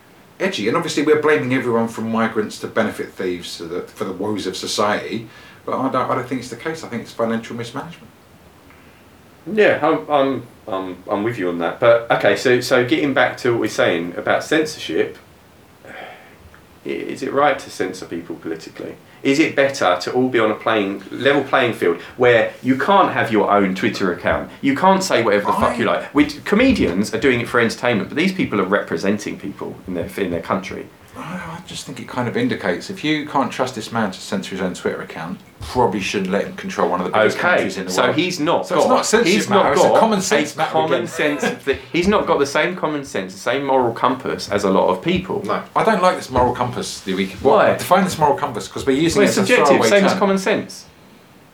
[0.43, 0.69] edgy.
[0.69, 4.57] And obviously, we're blaming everyone from migrants to benefit thieves the, for the woes of
[4.57, 5.29] society.
[5.65, 6.83] But I don't, I don't think it's the case.
[6.83, 8.11] I think it's financial mismanagement.
[9.47, 11.81] Yeah, I'm, I'm, I'm, I'm with you on that.
[11.81, 15.19] But okay, so so getting back to what we're saying about censorship,
[16.85, 18.97] is it right to censor people politically?
[19.23, 23.13] Is it better to all be on a playing level playing field where you can't
[23.13, 24.51] have your own Twitter account?
[24.61, 26.05] You can't say whatever the fuck you like.
[26.15, 30.09] Which comedians are doing it for entertainment, but these people are representing people in their
[30.19, 30.89] in their country.
[31.23, 34.21] I I just think it kind of indicates if you can't trust this man to
[34.21, 37.49] censor his own Twitter account, probably shouldn't let him control one of the biggest Okay,
[37.49, 38.17] countries in the so world.
[38.17, 38.81] So he's not So got.
[38.83, 41.43] it's not censorship he's matter, not it's a got common sense matter common sense.
[41.65, 44.89] That he's not got the same common sense, the same moral compass as a lot
[44.89, 45.43] of people.
[45.45, 45.63] No.
[45.77, 47.69] I don't like this moral compass that we Why?
[47.71, 49.89] What, define this moral compass because we're using Well, it it's as a subjective, throwaway
[49.89, 50.87] same as common sense.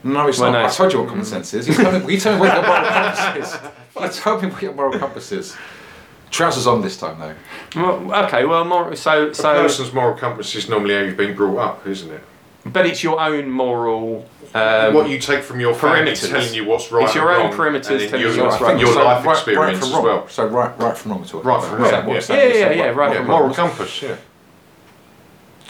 [0.05, 0.61] No, it's Well, not.
[0.61, 0.67] no.
[0.67, 1.69] I told you what common sense is.
[1.69, 3.61] You tell me, you tell me what your moral compass is.
[4.01, 5.57] You tell me what your moral compass is.
[6.31, 7.35] Trousers on this time though.
[7.77, 11.35] Well, okay, well, more so A so, person's moral compass is normally how you've been
[11.35, 12.23] brought up, isn't it?
[12.67, 14.29] but it's your own moral.
[14.55, 16.31] Um, what you take from your family perimeters.
[16.31, 18.43] telling you what's right It's your and own wrong, perimeters and then telling your, you
[18.45, 18.81] what's your right.
[18.81, 20.05] so life right, experience right from as wrong.
[20.05, 20.29] well.
[20.29, 22.23] So right, right from wrong we're talking Right from wrong, yeah.
[22.29, 24.17] Yeah, yeah, yeah, right Yeah, moral compass, yeah.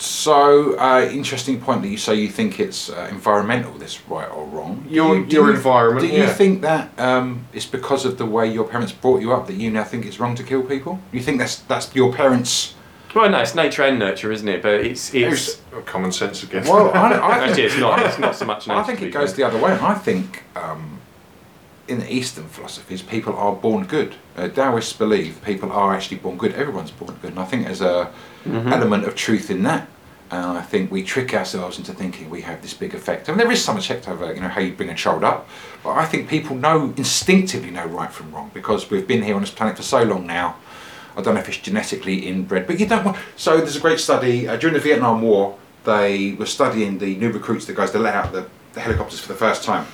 [0.01, 4.44] So, uh, interesting point that you say you think it's uh, environmental, this right or
[4.46, 4.86] wrong.
[4.88, 6.32] Your- you- your you- environment, Do you yeah.
[6.32, 9.70] think that um, it's because of the way your parents brought you up that you
[9.70, 11.01] now think it's wrong to kill people?
[11.12, 12.74] You think that's that's your parents?
[13.14, 14.62] Well, no, it's nature and nurture, isn't it?
[14.62, 15.49] But it's it's.
[15.49, 16.64] It's common sense again.
[16.64, 17.99] Well, I, I Actually, it's not.
[18.07, 18.68] It's not so much.
[18.68, 18.78] Nature.
[18.80, 19.72] I think it goes the other way.
[19.72, 20.97] I think um,
[21.89, 24.14] in the Eastern philosophies, people are born good.
[24.36, 26.53] Uh, Taoists believe people are actually born good.
[26.55, 28.11] Everyone's born good, and I think there's a
[28.47, 28.72] Mm-hmm.
[28.72, 29.89] element of truth in that.
[30.30, 33.28] And I think we trick ourselves into thinking we have this big effect.
[33.28, 35.49] I mean, there is some effect over, you know, how you bring a child up,
[35.82, 39.41] but I think people know instinctively know right from wrong because we've been here on
[39.43, 40.57] this planet for so long now.
[41.16, 43.16] I don't know if it's genetically inbred, but you don't want.
[43.36, 45.59] So there's a great study uh, during the Vietnam War.
[45.84, 49.28] They were studying the new recruits, the guys that let out the, the helicopters for
[49.28, 49.84] the first time.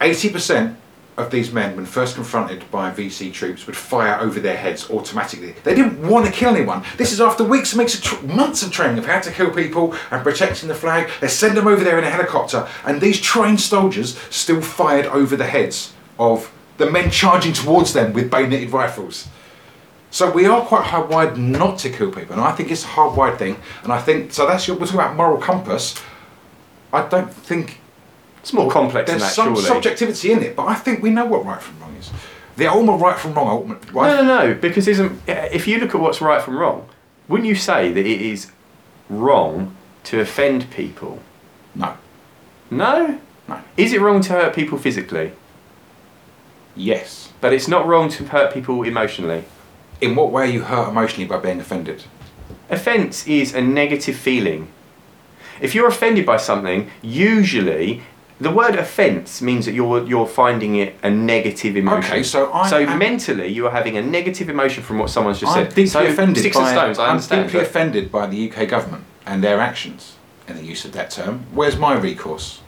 [0.00, 0.76] Eighty percent
[1.16, 5.54] of these men, when first confronted by VC troops, would fire over their heads automatically.
[5.64, 6.84] They didn't want to kill anyone.
[6.98, 9.94] This is after weeks and weeks tr- months of training of how to kill people
[10.10, 11.10] and protecting the flag.
[11.20, 15.36] They send them over there in a helicopter, and these trained soldiers still fired over
[15.36, 19.28] the heads of the men charging towards them with bayoneted rifles.
[20.10, 23.38] So we are quite hardwired not to kill people, and I think it's a hardwired
[23.38, 23.56] thing.
[23.82, 24.46] And I think so.
[24.46, 26.00] That's your we're talking about moral compass.
[26.92, 27.80] I don't think
[28.46, 29.62] It's more complex than that, there's some surely.
[29.66, 32.12] subjectivity in it, but I think we know what right from wrong is.
[32.56, 34.14] The ultimate right from wrong, ultimate right.
[34.14, 34.54] No, no, no.
[34.54, 36.88] Because isn't if you look at what's right from wrong,
[37.26, 38.52] wouldn't you say that it is
[39.10, 39.74] wrong
[40.04, 41.20] to offend people?
[41.74, 41.96] no,
[42.70, 43.18] No.
[43.48, 43.60] no.
[43.76, 45.32] Is it wrong to hurt people physically?
[46.76, 47.32] Yes.
[47.40, 49.42] But it's not wrong to hurt people emotionally.
[50.00, 52.04] In what way are you hurt emotionally by being offended?
[52.70, 54.68] Offence is a negative feeling.
[55.60, 58.02] If you're offended by something, usually
[58.38, 62.12] the word offence means that you're you're finding it a negative emotion.
[62.12, 65.40] Okay, so I so am- mentally you are having a negative emotion from what someone's
[65.40, 65.68] just I'm said.
[65.74, 66.68] deeply so offended sticks by.
[66.70, 66.98] and stones.
[66.98, 67.46] I I'm understand.
[67.46, 70.16] deeply but- offended by the UK government and their actions
[70.48, 71.44] in the use of that term.
[71.52, 72.60] Where's my recourse?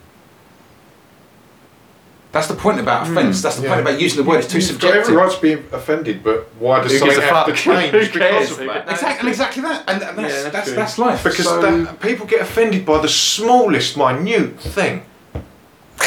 [2.31, 3.41] That's the point about Hmm, offence.
[3.41, 3.89] That's the point Yeah.
[3.91, 4.41] about using the word.
[4.41, 5.03] It's too You've got subjective.
[5.05, 7.61] every right to be offended, but why does Who gives something a have to fuck?
[7.65, 8.51] change Who because cares?
[8.51, 8.67] of that?
[8.87, 8.91] cares?
[9.01, 10.77] Exactly, exactly that, and, and that's, Yeah, that's that's, true.
[10.77, 11.25] that's life.
[11.25, 15.03] Because So- that, people get offended by the smallest, minute thing,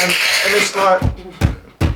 [0.00, 0.12] and,
[0.46, 1.02] and it's like,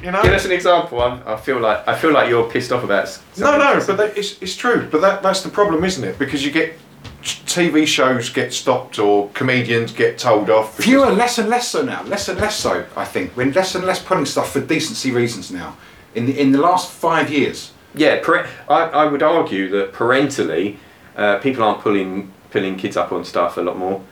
[0.02, 0.22] you know.
[0.22, 1.00] Give us an example.
[1.00, 3.04] I'm, I feel like I feel like you're pissed off about.
[3.04, 3.78] s- No, something.
[3.80, 4.88] no, but that, it's, it's true.
[4.90, 6.18] But that, that's the problem, isn't it?
[6.18, 6.74] Because you get
[7.22, 10.76] TV shows get stopped or comedians get told off.
[10.76, 12.02] because- Fewer, less and less so now.
[12.04, 13.36] Less and less so, I think.
[13.36, 15.76] We're less and less putting stuff for decency reasons now.
[16.14, 17.72] In the, in the last five years.
[17.94, 20.78] Yeah, pare- I, I would argue that parentally,
[21.16, 24.02] uh, people aren't pulling pulling kids up on stuff a lot more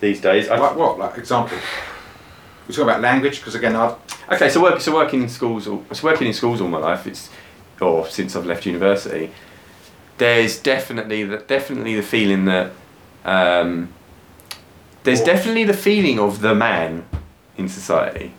[0.00, 0.48] these days.
[0.48, 0.98] I, Like what?
[0.98, 1.58] Like example.
[2.66, 3.96] We're talking about language because again, I've
[4.30, 7.06] Okay, so work, so working in schools, all, so working in schools all my life,
[7.06, 7.28] it's
[7.80, 9.30] or since I've left university.
[10.16, 12.72] There's definitely the definitely the feeling that
[13.24, 13.92] um,
[15.02, 17.04] there's definitely the feeling of the man
[17.58, 18.32] in society.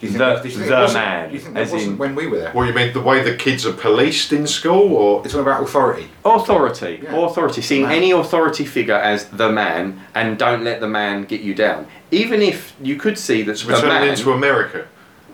[0.00, 1.54] Do you think The- that- do you think the it wasn't- man, Do you think
[1.54, 2.50] that as wasn't in- when we were there?
[2.52, 5.62] What you mean the way the kids are policed in school, or It's all about
[5.62, 6.08] authority.
[6.24, 7.16] Authority, Yeah.
[7.26, 7.62] authority.
[7.62, 7.92] Seeing Man.
[7.92, 11.86] any authority figure as the man, and don't let the man get you down.
[12.10, 14.08] Even if you could see that we're the turning man.
[14.08, 14.84] into America?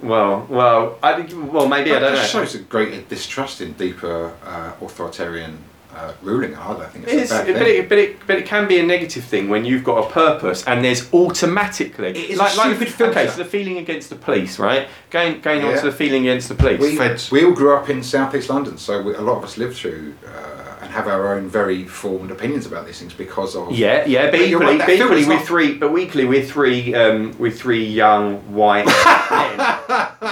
[0.03, 2.41] well, well, I, think- well, maybe I that don't just know.
[2.45, 5.59] shows a greater distrust in deeper uh, authoritarian
[5.95, 6.53] uh, ruling.
[6.53, 8.79] Hard, I think it's, It's, a bad but, it, but, it, but it can be
[8.79, 12.89] a negative thing when you've got a purpose and there's automatically It is a stupid
[12.89, 13.11] filter.
[13.21, 16.49] okay so the feeling against the police right going going on to the feeling against
[16.49, 17.31] the police we, Feds.
[17.31, 20.15] we all grew up in southeast London, so we, a lot of us lived through
[20.27, 23.71] uh, and have our own very formed opinions about these things because of.
[23.73, 26.95] yeah yeah but But equally, right, but equally we're not- three but equally we're three
[26.95, 28.87] um, we're three young white
[29.31, 29.59] men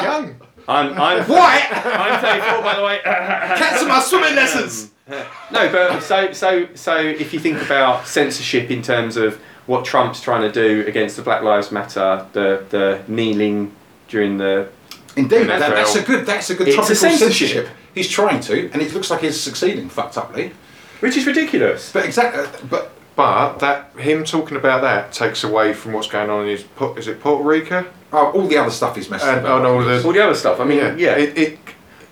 [0.02, 0.36] Young.
[0.68, 1.68] I'm I'm White!
[1.72, 4.91] I'm 34 by the way Cancel my swimming lessons!
[5.08, 5.18] No,
[5.50, 10.42] but so so so if you think about censorship in terms of what Trump's trying
[10.42, 13.72] to do against the Black Lives Matter, the the kneeling
[14.08, 14.68] during the
[15.16, 15.58] Indeed, NFL.
[15.58, 16.24] that, that's a good.
[16.26, 17.18] That's a good It's a censorship.
[17.18, 17.68] censorship.
[17.94, 20.52] He's trying to, and it looks like he's succeeding, fucked uply.
[21.00, 21.92] which is ridiculous.
[21.92, 26.30] But exactly, uh, but But that him talking about that takes away from what's going
[26.30, 26.64] on in his.
[26.96, 27.84] Is it Puerto Rico?
[28.14, 29.64] oh, all the other stuff he's messing And- about.
[29.66, 30.60] oh, no, the- All the other stuff.
[30.60, 31.58] I mean, yeah, It, it,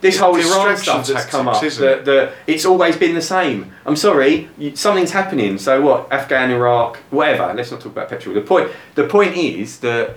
[0.01, 1.55] this whole Iran stuff that's come up.
[1.55, 3.72] tactics, isn't That, it's always been the same.
[3.84, 5.59] I'm sorry, you, something's happening.
[5.59, 6.12] So what?
[6.12, 7.53] Afghan, Iraq, whatever.
[7.55, 8.34] Let's not talk about petrol.
[8.34, 8.70] The point.
[8.94, 10.16] The point is that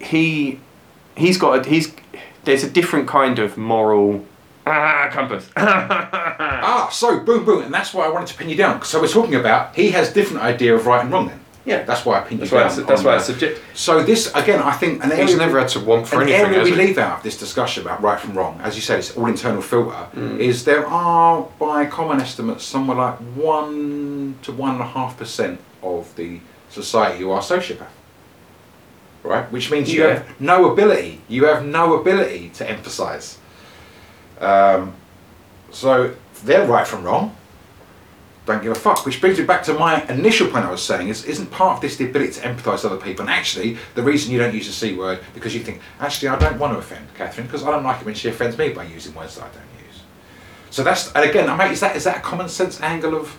[0.00, 0.60] he
[1.16, 1.94] he's got a, he's
[2.44, 4.24] there's a different kind of moral
[4.66, 5.48] ah compass.
[5.56, 8.82] ah, so boom, boom, and that's why I wanted to pin you down.
[8.82, 11.28] So we're talking about he has different idea of right and wrong.
[11.28, 12.78] Then yeah, that's why I pinned that's you why down.
[12.78, 13.16] it's, that's why that.
[13.18, 13.60] it's subject.
[13.74, 16.58] So this again, I think an He's never had to want for an anything, area
[16.60, 16.86] has we he?
[16.86, 19.60] leave out of this discussion about right from wrong, as you said, it's all internal
[19.60, 20.06] filter.
[20.14, 20.38] Mm.
[20.38, 25.16] Is there are by common estimates somewhere like one one to one and a half
[25.18, 26.40] percent of the
[26.70, 27.86] society who are sociopath.
[29.22, 29.50] Right?
[29.50, 30.14] Which means you Yeah.
[30.14, 31.20] have no ability.
[31.28, 33.38] You have no ability to emphasize.
[34.40, 34.92] Um,
[35.72, 36.14] so
[36.44, 37.34] they're right from wrong.
[38.46, 39.04] Don't give a fuck.
[39.04, 41.80] Which brings me back to my initial point I was saying is isn't part of
[41.82, 43.22] this the ability to empathise other people?
[43.22, 46.38] And actually, the reason you don't use the C word because you think, actually, I
[46.38, 48.84] don't want to offend Catherine because I don't like it when she offends me by
[48.84, 50.00] using words that I don't use.
[50.70, 53.36] So that's and again, mate, is that is that a common sense angle of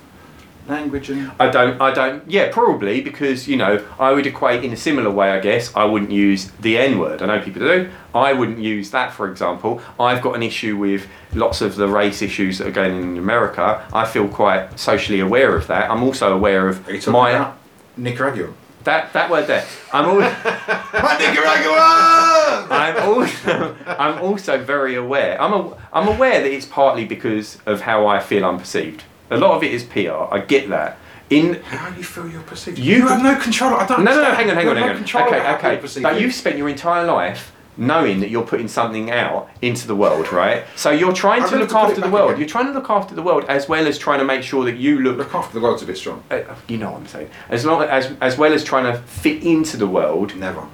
[0.68, 4.72] language and I don't, I don't, yeah, probably because, you know, I would equate in
[4.74, 5.76] a similar way, I guess.
[5.76, 7.22] I wouldn't use the N word.
[7.22, 7.89] I know people do.
[8.13, 9.82] I wouldn't use that, for example.
[9.99, 13.18] I've got an issue with lots of the race issues that are going on in
[13.18, 13.88] America.
[13.93, 15.89] I feel quite socially aware of that.
[15.89, 17.53] I'm also aware of are you talking my.
[17.95, 18.53] Nicaragua?
[18.84, 19.65] That, that word there.
[19.91, 20.20] I'm all,
[21.20, 22.28] Nicaragua!
[22.70, 25.41] I'm also I'm also very aware.
[25.41, 29.03] I'm a, I'm aware that it's partly because of how I feel I'm perceived.
[29.30, 30.34] A lot of it is PR.
[30.34, 30.97] I get that.
[31.30, 32.80] In How you feel you're perceived?
[32.80, 33.73] You You, have no control.
[33.73, 34.03] I don't.
[34.05, 35.03] no, no, no, hang on, hang on, hang no on.
[35.03, 36.01] Okay, over how people okay.
[36.01, 36.21] But you.
[36.21, 40.63] you've spent your entire life knowing that you're putting something out into the world, right?
[40.78, 42.30] So you're trying to look to after the world.
[42.32, 42.39] again.
[42.39, 44.78] You're trying to look after the world as well as trying to make sure that
[44.78, 46.23] you look Look after the world's a bit strong.
[46.32, 47.30] uh, you know what I'm saying.
[47.49, 50.65] As long as as well as trying to fit into the world, Never.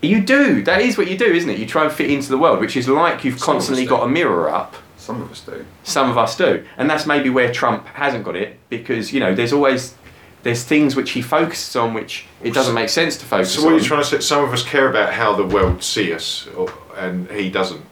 [0.00, 0.62] you do.
[0.62, 1.58] That is what you do, isn't it?
[1.58, 4.08] You try and fit into the world, which is like you've us constantly got a
[4.08, 4.74] mirror up.
[5.08, 5.64] Some of us do.
[5.84, 9.34] Some of us do, and that's maybe where Trump hasn't got it because you know
[9.34, 9.94] there's always
[10.42, 13.62] there's things which he focuses on which it doesn't make sense to focus on.
[13.62, 13.78] So what on.
[13.78, 14.20] are you trying to say?
[14.20, 17.82] Some of us care about how the world see us, or, and he doesn't.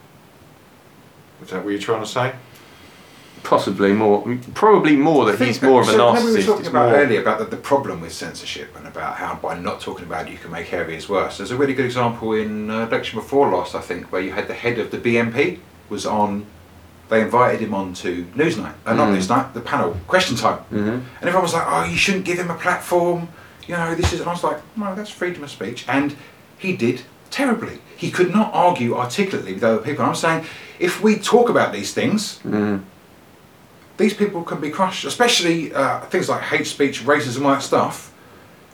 [1.41, 2.35] Is that what you're trying to say?
[3.41, 6.23] Possibly more, probably more that he's more of a so narcissist.
[6.23, 9.15] We were talking it's about more- earlier about the, the problem with censorship and about
[9.15, 11.37] how by not talking about it you can make areas worse.
[11.37, 14.47] There's a really good example in uh, election before last, I think, where you had
[14.47, 16.45] the head of the BNP was on.
[17.09, 19.17] They invited him on to Newsnight, uh, not Mm.
[19.17, 20.87] Newsnight, the panel, Question Time, Mhm.
[20.87, 23.29] and everyone was like, "Oh, you shouldn't give him a platform."
[23.65, 24.19] You know, this is.
[24.19, 26.15] And I was like, "No, that's freedom of speech," and
[26.57, 27.79] he did terribly.
[27.95, 30.03] He could not argue articulately with other people.
[30.05, 30.45] I'm saying,
[30.79, 32.81] if we talk about these things, Mhm.
[33.97, 38.11] these people can be crushed, especially uh, things like hate speech, racism, all that stuff.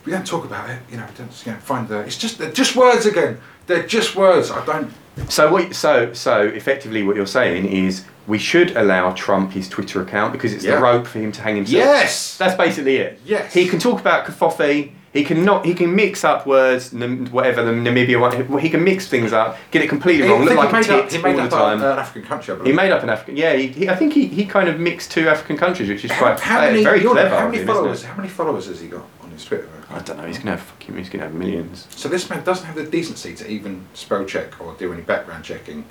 [0.05, 1.05] We don't talk about it, you know.
[1.09, 1.99] we Don't, you know, find the.
[1.99, 3.37] It's just they're just words again.
[3.67, 4.51] They're just words.
[4.51, 4.91] I don't.
[5.29, 5.75] So what?
[5.75, 10.53] So so effectively, what you're saying is we should allow Trump his Twitter account because
[10.53, 10.75] it's Yeah.
[10.75, 11.77] the rope for him to hang himself.
[11.77, 12.37] Yes.
[12.37, 13.19] That's basically it.
[13.25, 13.53] Yes.
[13.53, 14.91] He can talk about covfefe.
[15.11, 15.63] He can not.
[15.63, 18.59] He can mix up words, whatever the Namibia one.
[18.59, 20.91] He can mix things up, get it completely wrong, look like he a made tit
[21.05, 21.81] up, he all made the up time.
[21.83, 22.55] an African country.
[22.59, 23.37] I he made up an African.
[23.37, 26.09] Yeah, he, he, I think he, he kind of mixed two African countries, which is
[26.11, 26.83] How, quite how many?
[26.83, 27.29] very clever.
[27.29, 28.03] How many followers?
[28.03, 29.03] How many followers has he got
[29.33, 29.67] on his Twitter?
[29.89, 30.25] I don't know.
[30.27, 30.95] He's gonna have fucking.
[30.97, 31.87] He's gonna have millions.
[31.91, 35.43] So this man doesn't have the decency to even spell check or do any background
[35.43, 35.85] checking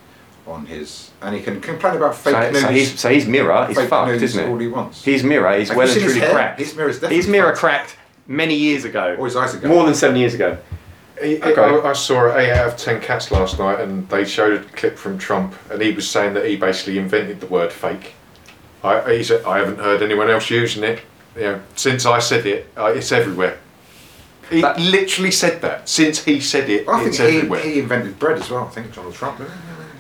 [0.46, 2.60] on his, and he can complain about fake So, news.
[2.62, 5.04] so he's, so his mirror is fake fucked, news isn't all he wants.
[5.04, 6.58] His mirror is Have well and seen his truly cracked.
[6.58, 7.58] His mirror is definitely His mirror fucked.
[7.58, 9.16] cracked many years ago.
[9.18, 9.72] Or his eyes are going.
[9.74, 10.58] More than seven years ago.
[11.22, 11.60] He- Okay.
[11.60, 14.98] I, I saw 8 out of 10 cats last night and they showed a clip
[14.98, 18.14] from Trump and he was saying that he basically invented the word fake.
[18.82, 21.02] I, he said, I haven't heard anyone else using it.
[21.36, 23.58] You know, since I said it, uh, it's everywhere.
[24.50, 25.88] He That- literally said that.
[25.88, 27.60] Since he said it, I think it's he, everywhere.
[27.60, 28.64] he invented bread as well.
[28.66, 29.40] I think Donald Trump.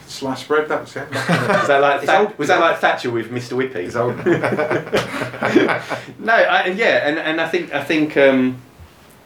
[0.06, 1.08] Sliced bread, that was him.
[1.08, 1.26] Was
[1.68, 2.38] that like It's Tha- old.
[2.38, 3.56] was that like Thatcher with Mr.
[3.56, 3.84] Whippy?
[3.84, 4.16] He's old.
[6.18, 8.60] No, I, yeah, and, and I think I think um,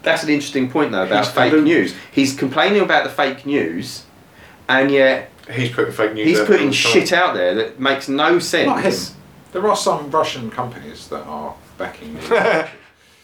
[0.02, 1.64] that's an interesting point though about He's fake deluded.
[1.64, 1.94] news.
[2.12, 4.04] He's complaining about the fake news,
[4.68, 6.92] and yet He's putting fake news he's out there putting the time.
[6.92, 8.66] shit out there that makes no sense.
[8.66, 8.94] Not him.
[9.52, 12.20] There are some Russian companies that are backing me.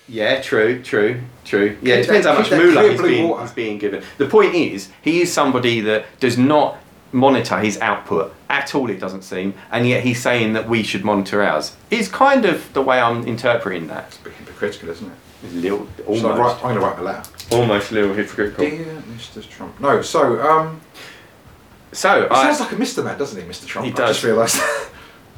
[0.09, 1.78] Yeah, true, true, true.
[1.80, 4.03] Yeah, it depends that- how much keep moolah he's being, he's being given.
[4.18, 6.76] The point is, he is somebody that does not
[7.12, 11.05] monitor his output at all, it doesn't seem, and yet he's saying that we should
[11.05, 11.76] monitor ours.
[11.90, 14.07] Is kind of the way I'm interpreting that.
[14.09, 15.16] It's a bit hypocritical, isn't it?
[15.44, 17.22] It's a little, So I write, almost, I'm going to write the letter.
[17.53, 18.64] almost a little hypocritical.
[18.68, 19.48] Dear Mr.
[19.48, 19.80] Trump.
[19.80, 20.80] No, so, um,
[21.92, 23.05] So, he I, sounds like a Mr.
[23.05, 23.66] Man, doesn't he, Mr.
[23.66, 23.86] Trump?
[23.86, 24.16] He I does.
[24.16, 24.57] just realised.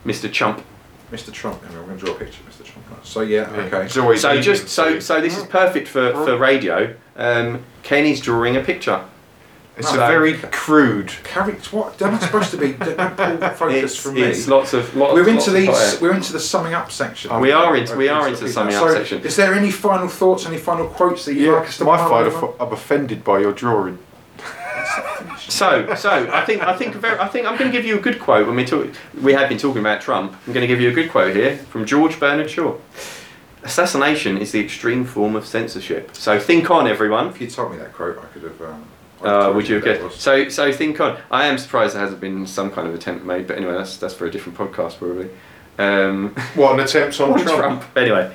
[0.06, 0.32] Mr.
[0.32, 0.64] Chump.
[1.12, 1.30] Mr.
[1.32, 1.62] Trump.
[1.64, 2.63] Anyway, I'm going to draw a picture of Mr.
[3.04, 3.12] Trump.
[3.12, 3.62] So, yeah, Yeah.
[3.64, 3.84] okay.
[3.84, 5.00] It's always So easy just to so see.
[5.00, 6.94] so this is perfect for, for radio.
[7.16, 9.00] Um, Kenny's drawing a picture.
[9.76, 11.12] It's So- a very crude.
[11.24, 11.98] Character, what?
[11.98, 12.72] They're not supposed to be.
[12.96, 14.22] Don't pull focus It's, from me.
[14.22, 15.14] it's lots of lots.
[15.14, 15.94] we're lots into of these.
[15.94, 16.00] air.
[16.00, 17.40] We're into the summing up section.
[17.40, 19.22] We are into- we are into the summing up so section.
[19.22, 20.46] Is there any final thoughts?
[20.46, 22.52] Any final quotes that you'd Yeah, like us to my pile fight, over?
[22.60, 23.98] I'm offended by your drawing.
[25.48, 28.00] So, so I think I think very, I think I'm going to give you a
[28.00, 28.88] good quote when we talk.
[29.22, 30.32] We have been talking about Trump.
[30.46, 32.76] I'm going to give you a good quote here from George Bernard Shaw.
[33.62, 36.14] Assassination is the extreme form of censorship.
[36.16, 37.28] So think on, everyone.
[37.28, 38.60] If you told me that quote, I could have.
[38.62, 38.84] Um,
[39.22, 40.20] Uh, would you have guessed?
[40.20, 41.16] So, so think on.
[41.30, 44.12] I am surprised there hasn't been some kind of attempt made, but anyway, that's that's
[44.14, 45.30] for a different podcast probably.
[45.78, 47.58] Um, What, an attempt on on Trump?
[47.58, 47.84] Trump.
[47.96, 48.32] Anyway,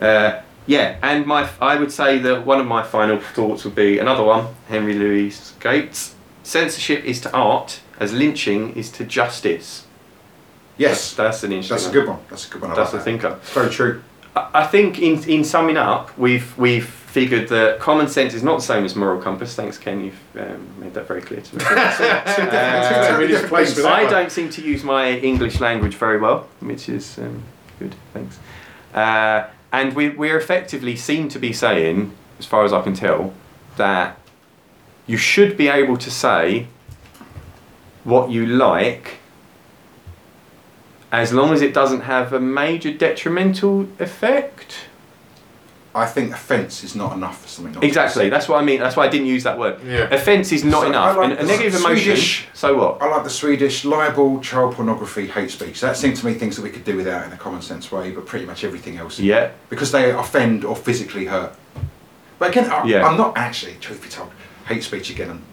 [0.00, 3.98] Uh, yeah, and my I would say that one of my final thoughts would be
[3.98, 6.13] another one, Henry Louis Gates.
[6.44, 9.86] Censorship is to art as lynching is to justice.
[10.76, 11.76] Yes, That's, that's an interesting.
[11.76, 12.18] that's a good one.
[12.30, 12.70] That's a good one.
[12.70, 13.04] I That's a that.
[13.04, 13.38] thinker.
[13.42, 14.02] It's very true.
[14.36, 18.64] I think in in summing up, we've we've figured that common sense is not the
[18.64, 19.54] same as moral compass.
[19.54, 20.04] Thanks, Ken.
[20.04, 21.64] You've um, made that very clear to me.
[22.44, 26.18] Uh, really different placed with that I don't seem to use my English language very
[26.18, 27.42] well, which is um,
[27.78, 27.94] good.
[28.12, 28.38] Thanks.
[28.92, 33.32] Uh, and we we're effectively seem to be saying, as far as I can tell,
[33.76, 34.18] that
[35.06, 36.66] you should be able to say
[38.04, 39.16] what you like
[41.12, 44.86] as long as it doesn't have a major detrimental effect.
[45.96, 47.72] I think offence is not enough for something.
[47.74, 48.24] Not to Exactly.
[48.24, 48.32] said.
[48.32, 48.80] That's what I mean.
[48.80, 49.78] That's why I didn't use that word.
[49.86, 50.12] Yeah.
[50.12, 51.16] Offence is not So enough.
[51.16, 52.02] I like a the negative emotion.
[52.16, 53.00] Swedish- So what?
[53.00, 55.80] I like the Swedish libel, child pornography, hate speech.
[55.80, 58.10] That seems to me things that we could do without in a common sense way,
[58.10, 59.20] but pretty much everything else.
[59.20, 59.50] Yeah.
[59.70, 61.54] Because they offend or physically hurt.
[62.40, 63.06] But again, I, Yeah.
[63.06, 64.30] I'm not actually, truth be told,
[64.66, 65.30] hate speech again.
[65.30, 65.44] And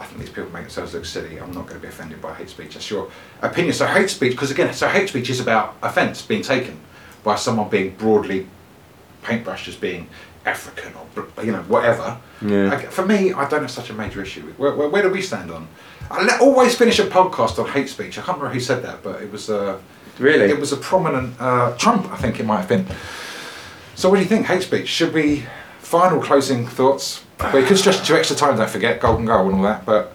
[0.00, 1.38] I think these people make themselves look silly.
[1.38, 2.74] I'm not going to be offended by hate speech.
[2.74, 3.10] That's your
[3.42, 3.74] opinion.
[3.74, 6.80] So hate speech, because again, so hate speech is about offence being taken
[7.24, 8.46] by someone being broadly
[9.22, 10.08] paintbrushed as being
[10.46, 12.18] African or you know whatever.
[12.40, 12.68] Yeah.
[12.70, 14.42] Like, for me, I don't have such a major issue.
[14.56, 15.68] Where, where, where do we stand on?
[16.10, 18.18] I let, always finish a podcast on hate speech.
[18.18, 19.78] I can't remember who said that, but it was uh,
[20.18, 20.46] Really?
[20.46, 22.10] it was a prominent uh, Trump.
[22.10, 22.86] I think it might have been.
[23.94, 24.46] So, what do you think?
[24.46, 25.44] Hate speech should be
[25.88, 27.24] final closing thoughts.
[27.54, 28.56] You could stretch to extra time.
[28.56, 29.86] Don't forget golden goal and all that.
[29.86, 30.12] But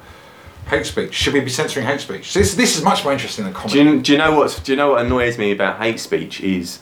[0.67, 2.33] hate speech should we be censoring hate speech?
[2.33, 3.79] This this is much more interesting than Do comedy.
[3.79, 4.61] you, do you know what?
[4.63, 6.79] Do you know what annoys me about hate speech is,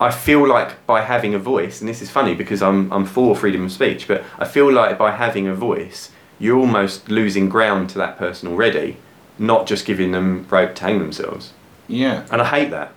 [0.00, 3.36] I feel like by having a voice, and this is funny because I'm I'm for
[3.36, 7.90] freedom of speech, but I feel like by having a voice, you're almost losing ground
[7.90, 8.96] to that person already,
[9.38, 11.52] not just giving them rope to hang themselves.
[11.88, 12.26] yeah.
[12.32, 12.92] And I hate that.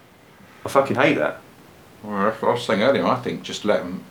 [0.65, 1.39] I fucking hate that.
[2.03, 3.05] Well, I was saying earlier.
[3.05, 4.03] I think just let them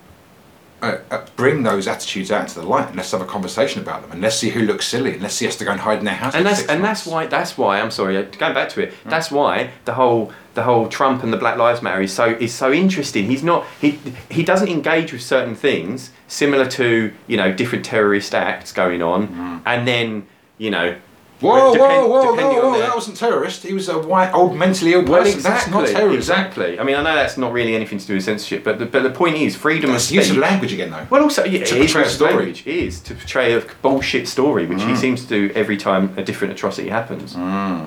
[0.80, 4.02] uh, uh, bring those attitudes out into the light, and let's have a conversation about
[4.02, 5.98] them, and let's see who looks silly, and let's see us to go and hide
[5.98, 6.34] in their house.
[6.34, 8.94] and that's and that's why that's why I'm sorry uh, going back to it.
[9.04, 12.54] That's why the whole the whole Trump and the Black Lives Matter is so is
[12.54, 13.26] so interesting.
[13.26, 13.98] He's not he
[14.30, 19.62] he doesn't engage with certain things similar to you know different terrorist acts going on,
[19.66, 20.26] and then
[20.58, 20.96] you know.
[21.40, 22.72] Whoa, depend- whoa, whoa, depending whoa, whoa!
[22.78, 23.62] their- That wasn't terrorist.
[23.62, 25.12] He was a white, old, mentally ill person.
[25.12, 26.16] well, That's exactly, not terrorism.
[26.16, 26.80] exactly.
[26.80, 29.04] I mean, I know that's not really anything to do with censorship, but the, but
[29.04, 31.06] the point is freedom That's of use of language again, though.
[31.10, 32.34] Well, also, yeah, To it is portray a story.
[32.34, 32.62] language.
[32.66, 34.88] It is to portray a bullshit story, which Mm.
[34.90, 37.36] he seems to do every time a different atrocity happens,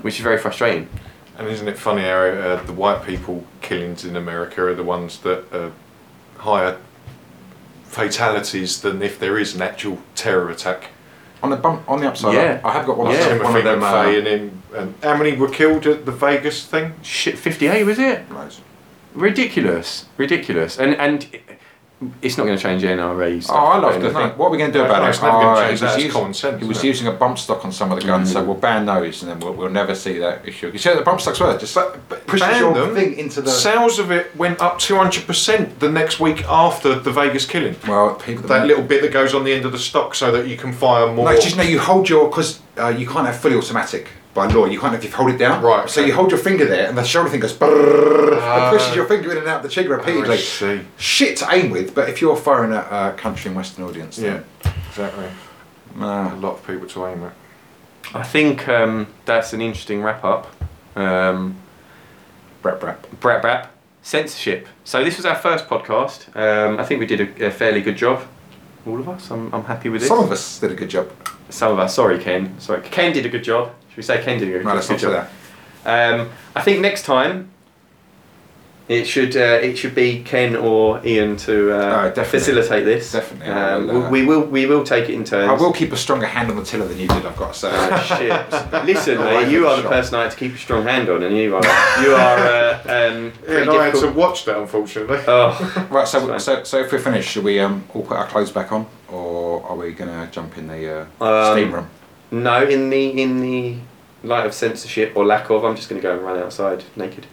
[0.02, 0.88] which is very frustrating.
[1.38, 5.18] And isn't it funny how uh, the white people killings in America are the ones
[5.20, 5.72] that are
[6.38, 6.78] higher
[7.86, 10.90] fatalities than if there is an actual terror attack?
[11.44, 12.60] On the bump, on the upside, Yeah.
[12.64, 13.12] I have got one.
[13.12, 13.18] Yeah.
[13.18, 13.80] of- Timothy one of them.
[13.82, 14.62] McVeigh Uh, and him.
[14.76, 16.94] And how many were killed at the Vegas thing?
[17.02, 18.32] Shit, 58 was it?
[18.32, 18.62] loads.
[19.16, 21.28] Ridiculous, ridiculous, and and
[22.22, 23.56] it's not going to change NRA stuff.
[23.56, 24.30] Oh, I love but the thing.
[24.38, 25.10] What are we going to do No, about no, it?
[25.10, 25.96] it's never gonna Oh, change he was that.
[25.98, 28.44] Using- common sense, He was using a bump stock on some of the guns, so
[28.44, 30.70] we'll ban those, and then we'll, we'll never see that issue.
[30.72, 31.56] You see how the bump stocks were?
[31.58, 33.52] Just But, but pushes ban your them, thing into the.
[33.52, 37.76] Sales of it went up 200% the next week after the Vegas killing.
[37.88, 38.48] well, people.
[38.48, 40.74] That little bit that goes on the end of the stock so that you can
[40.74, 41.26] fire more.
[41.32, 41.64] No, just no.
[41.64, 44.66] You hold your because uh, you can't have fully automatic by law.
[44.66, 45.62] You can't if you hold it down.
[45.64, 46.10] Right, So okay.
[46.10, 47.54] you hold your finger there, and the shoulder thing goes.
[47.54, 48.70] brrrr, Ah.
[48.70, 50.36] and pushes your finger in and out the trigger repeatedly.
[50.36, 50.82] I see.
[50.98, 54.42] Shit to aim with, but if you're firing at a country and western audience, Yeah,
[54.64, 55.26] then, exactly.
[56.00, 57.34] A uh, lot of people to aim at.
[58.16, 60.48] I think um, that's an interesting wrap up.
[60.96, 61.56] Um,
[62.64, 62.98] brap brap.
[63.20, 63.68] Brap Brap,
[64.02, 64.68] censorship.
[64.84, 66.34] So this was our first podcast.
[66.36, 68.24] Um, I think we did a, a fairly good job.
[68.86, 69.30] All of us.
[69.32, 70.08] I'm, I'm happy with this.
[70.10, 71.10] Some of us did a good job.
[71.50, 71.94] Some of us.
[71.96, 72.60] Sorry, Ken.
[72.60, 73.72] Sorry, Ken did a good job.
[73.92, 75.30] Should we say Ken did a No, let's not say that.
[75.86, 77.50] Um, I think next time
[78.88, 82.40] it should uh, it should be Ken or Ian to Oh, uh, definitely.
[82.40, 83.12] facilitate this.
[83.14, 85.50] Definitely, Um, will, uh, we will we will take it in turns.
[85.50, 87.26] I will keep a stronger hand on the tiller than you did.
[87.26, 87.70] I've got to say.
[87.72, 88.86] Oh, shit.
[88.86, 89.92] Listen, All mate, you are the sure.
[89.92, 91.64] person I had to keep a strong hand on, and you are
[92.04, 95.20] you are uh, um, Yeah, and I had to watch that unfortunately.
[95.28, 98.52] Oh, Right, so, so so if we're finished, should we um, all put our clothes
[98.52, 101.90] back on, or are we gonna jump in the uh, Um, steam room?
[102.32, 102.64] No!
[102.64, 103.78] In the in the
[104.24, 107.26] light of censorship or lack of, I'm just going to go and run outside naked.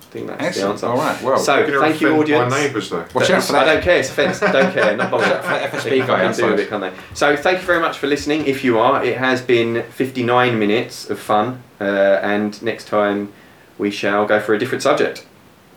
[0.00, 0.80] I think that's Excellent.
[0.80, 0.86] the answer.
[0.88, 1.22] All right.
[1.22, 2.50] Well, So- You're thank you, offend audience.
[2.50, 3.06] My neighbours though.
[3.14, 3.98] watch out for I don't care.
[3.98, 4.40] It's offence.
[4.40, 4.94] Don't care.
[4.94, 5.28] Not bothered.
[5.30, 6.56] Watch out for that FSB They guy can do a outside.
[6.56, 6.92] bit, can't they?
[7.14, 8.44] So thank you very much for listening.
[8.46, 13.32] If you are, it has been 59 minutes of fun, uh, and next time
[13.78, 15.26] we shall go for a different subject.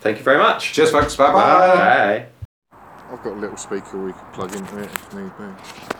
[0.00, 0.74] Thank you very much.
[0.74, 1.16] Cheers, folks.
[1.16, 1.32] Bye bye.
[1.32, 1.76] Bye.
[1.76, 2.26] Bye.
[3.10, 5.95] I've got a little speaker we could plug into it if need be.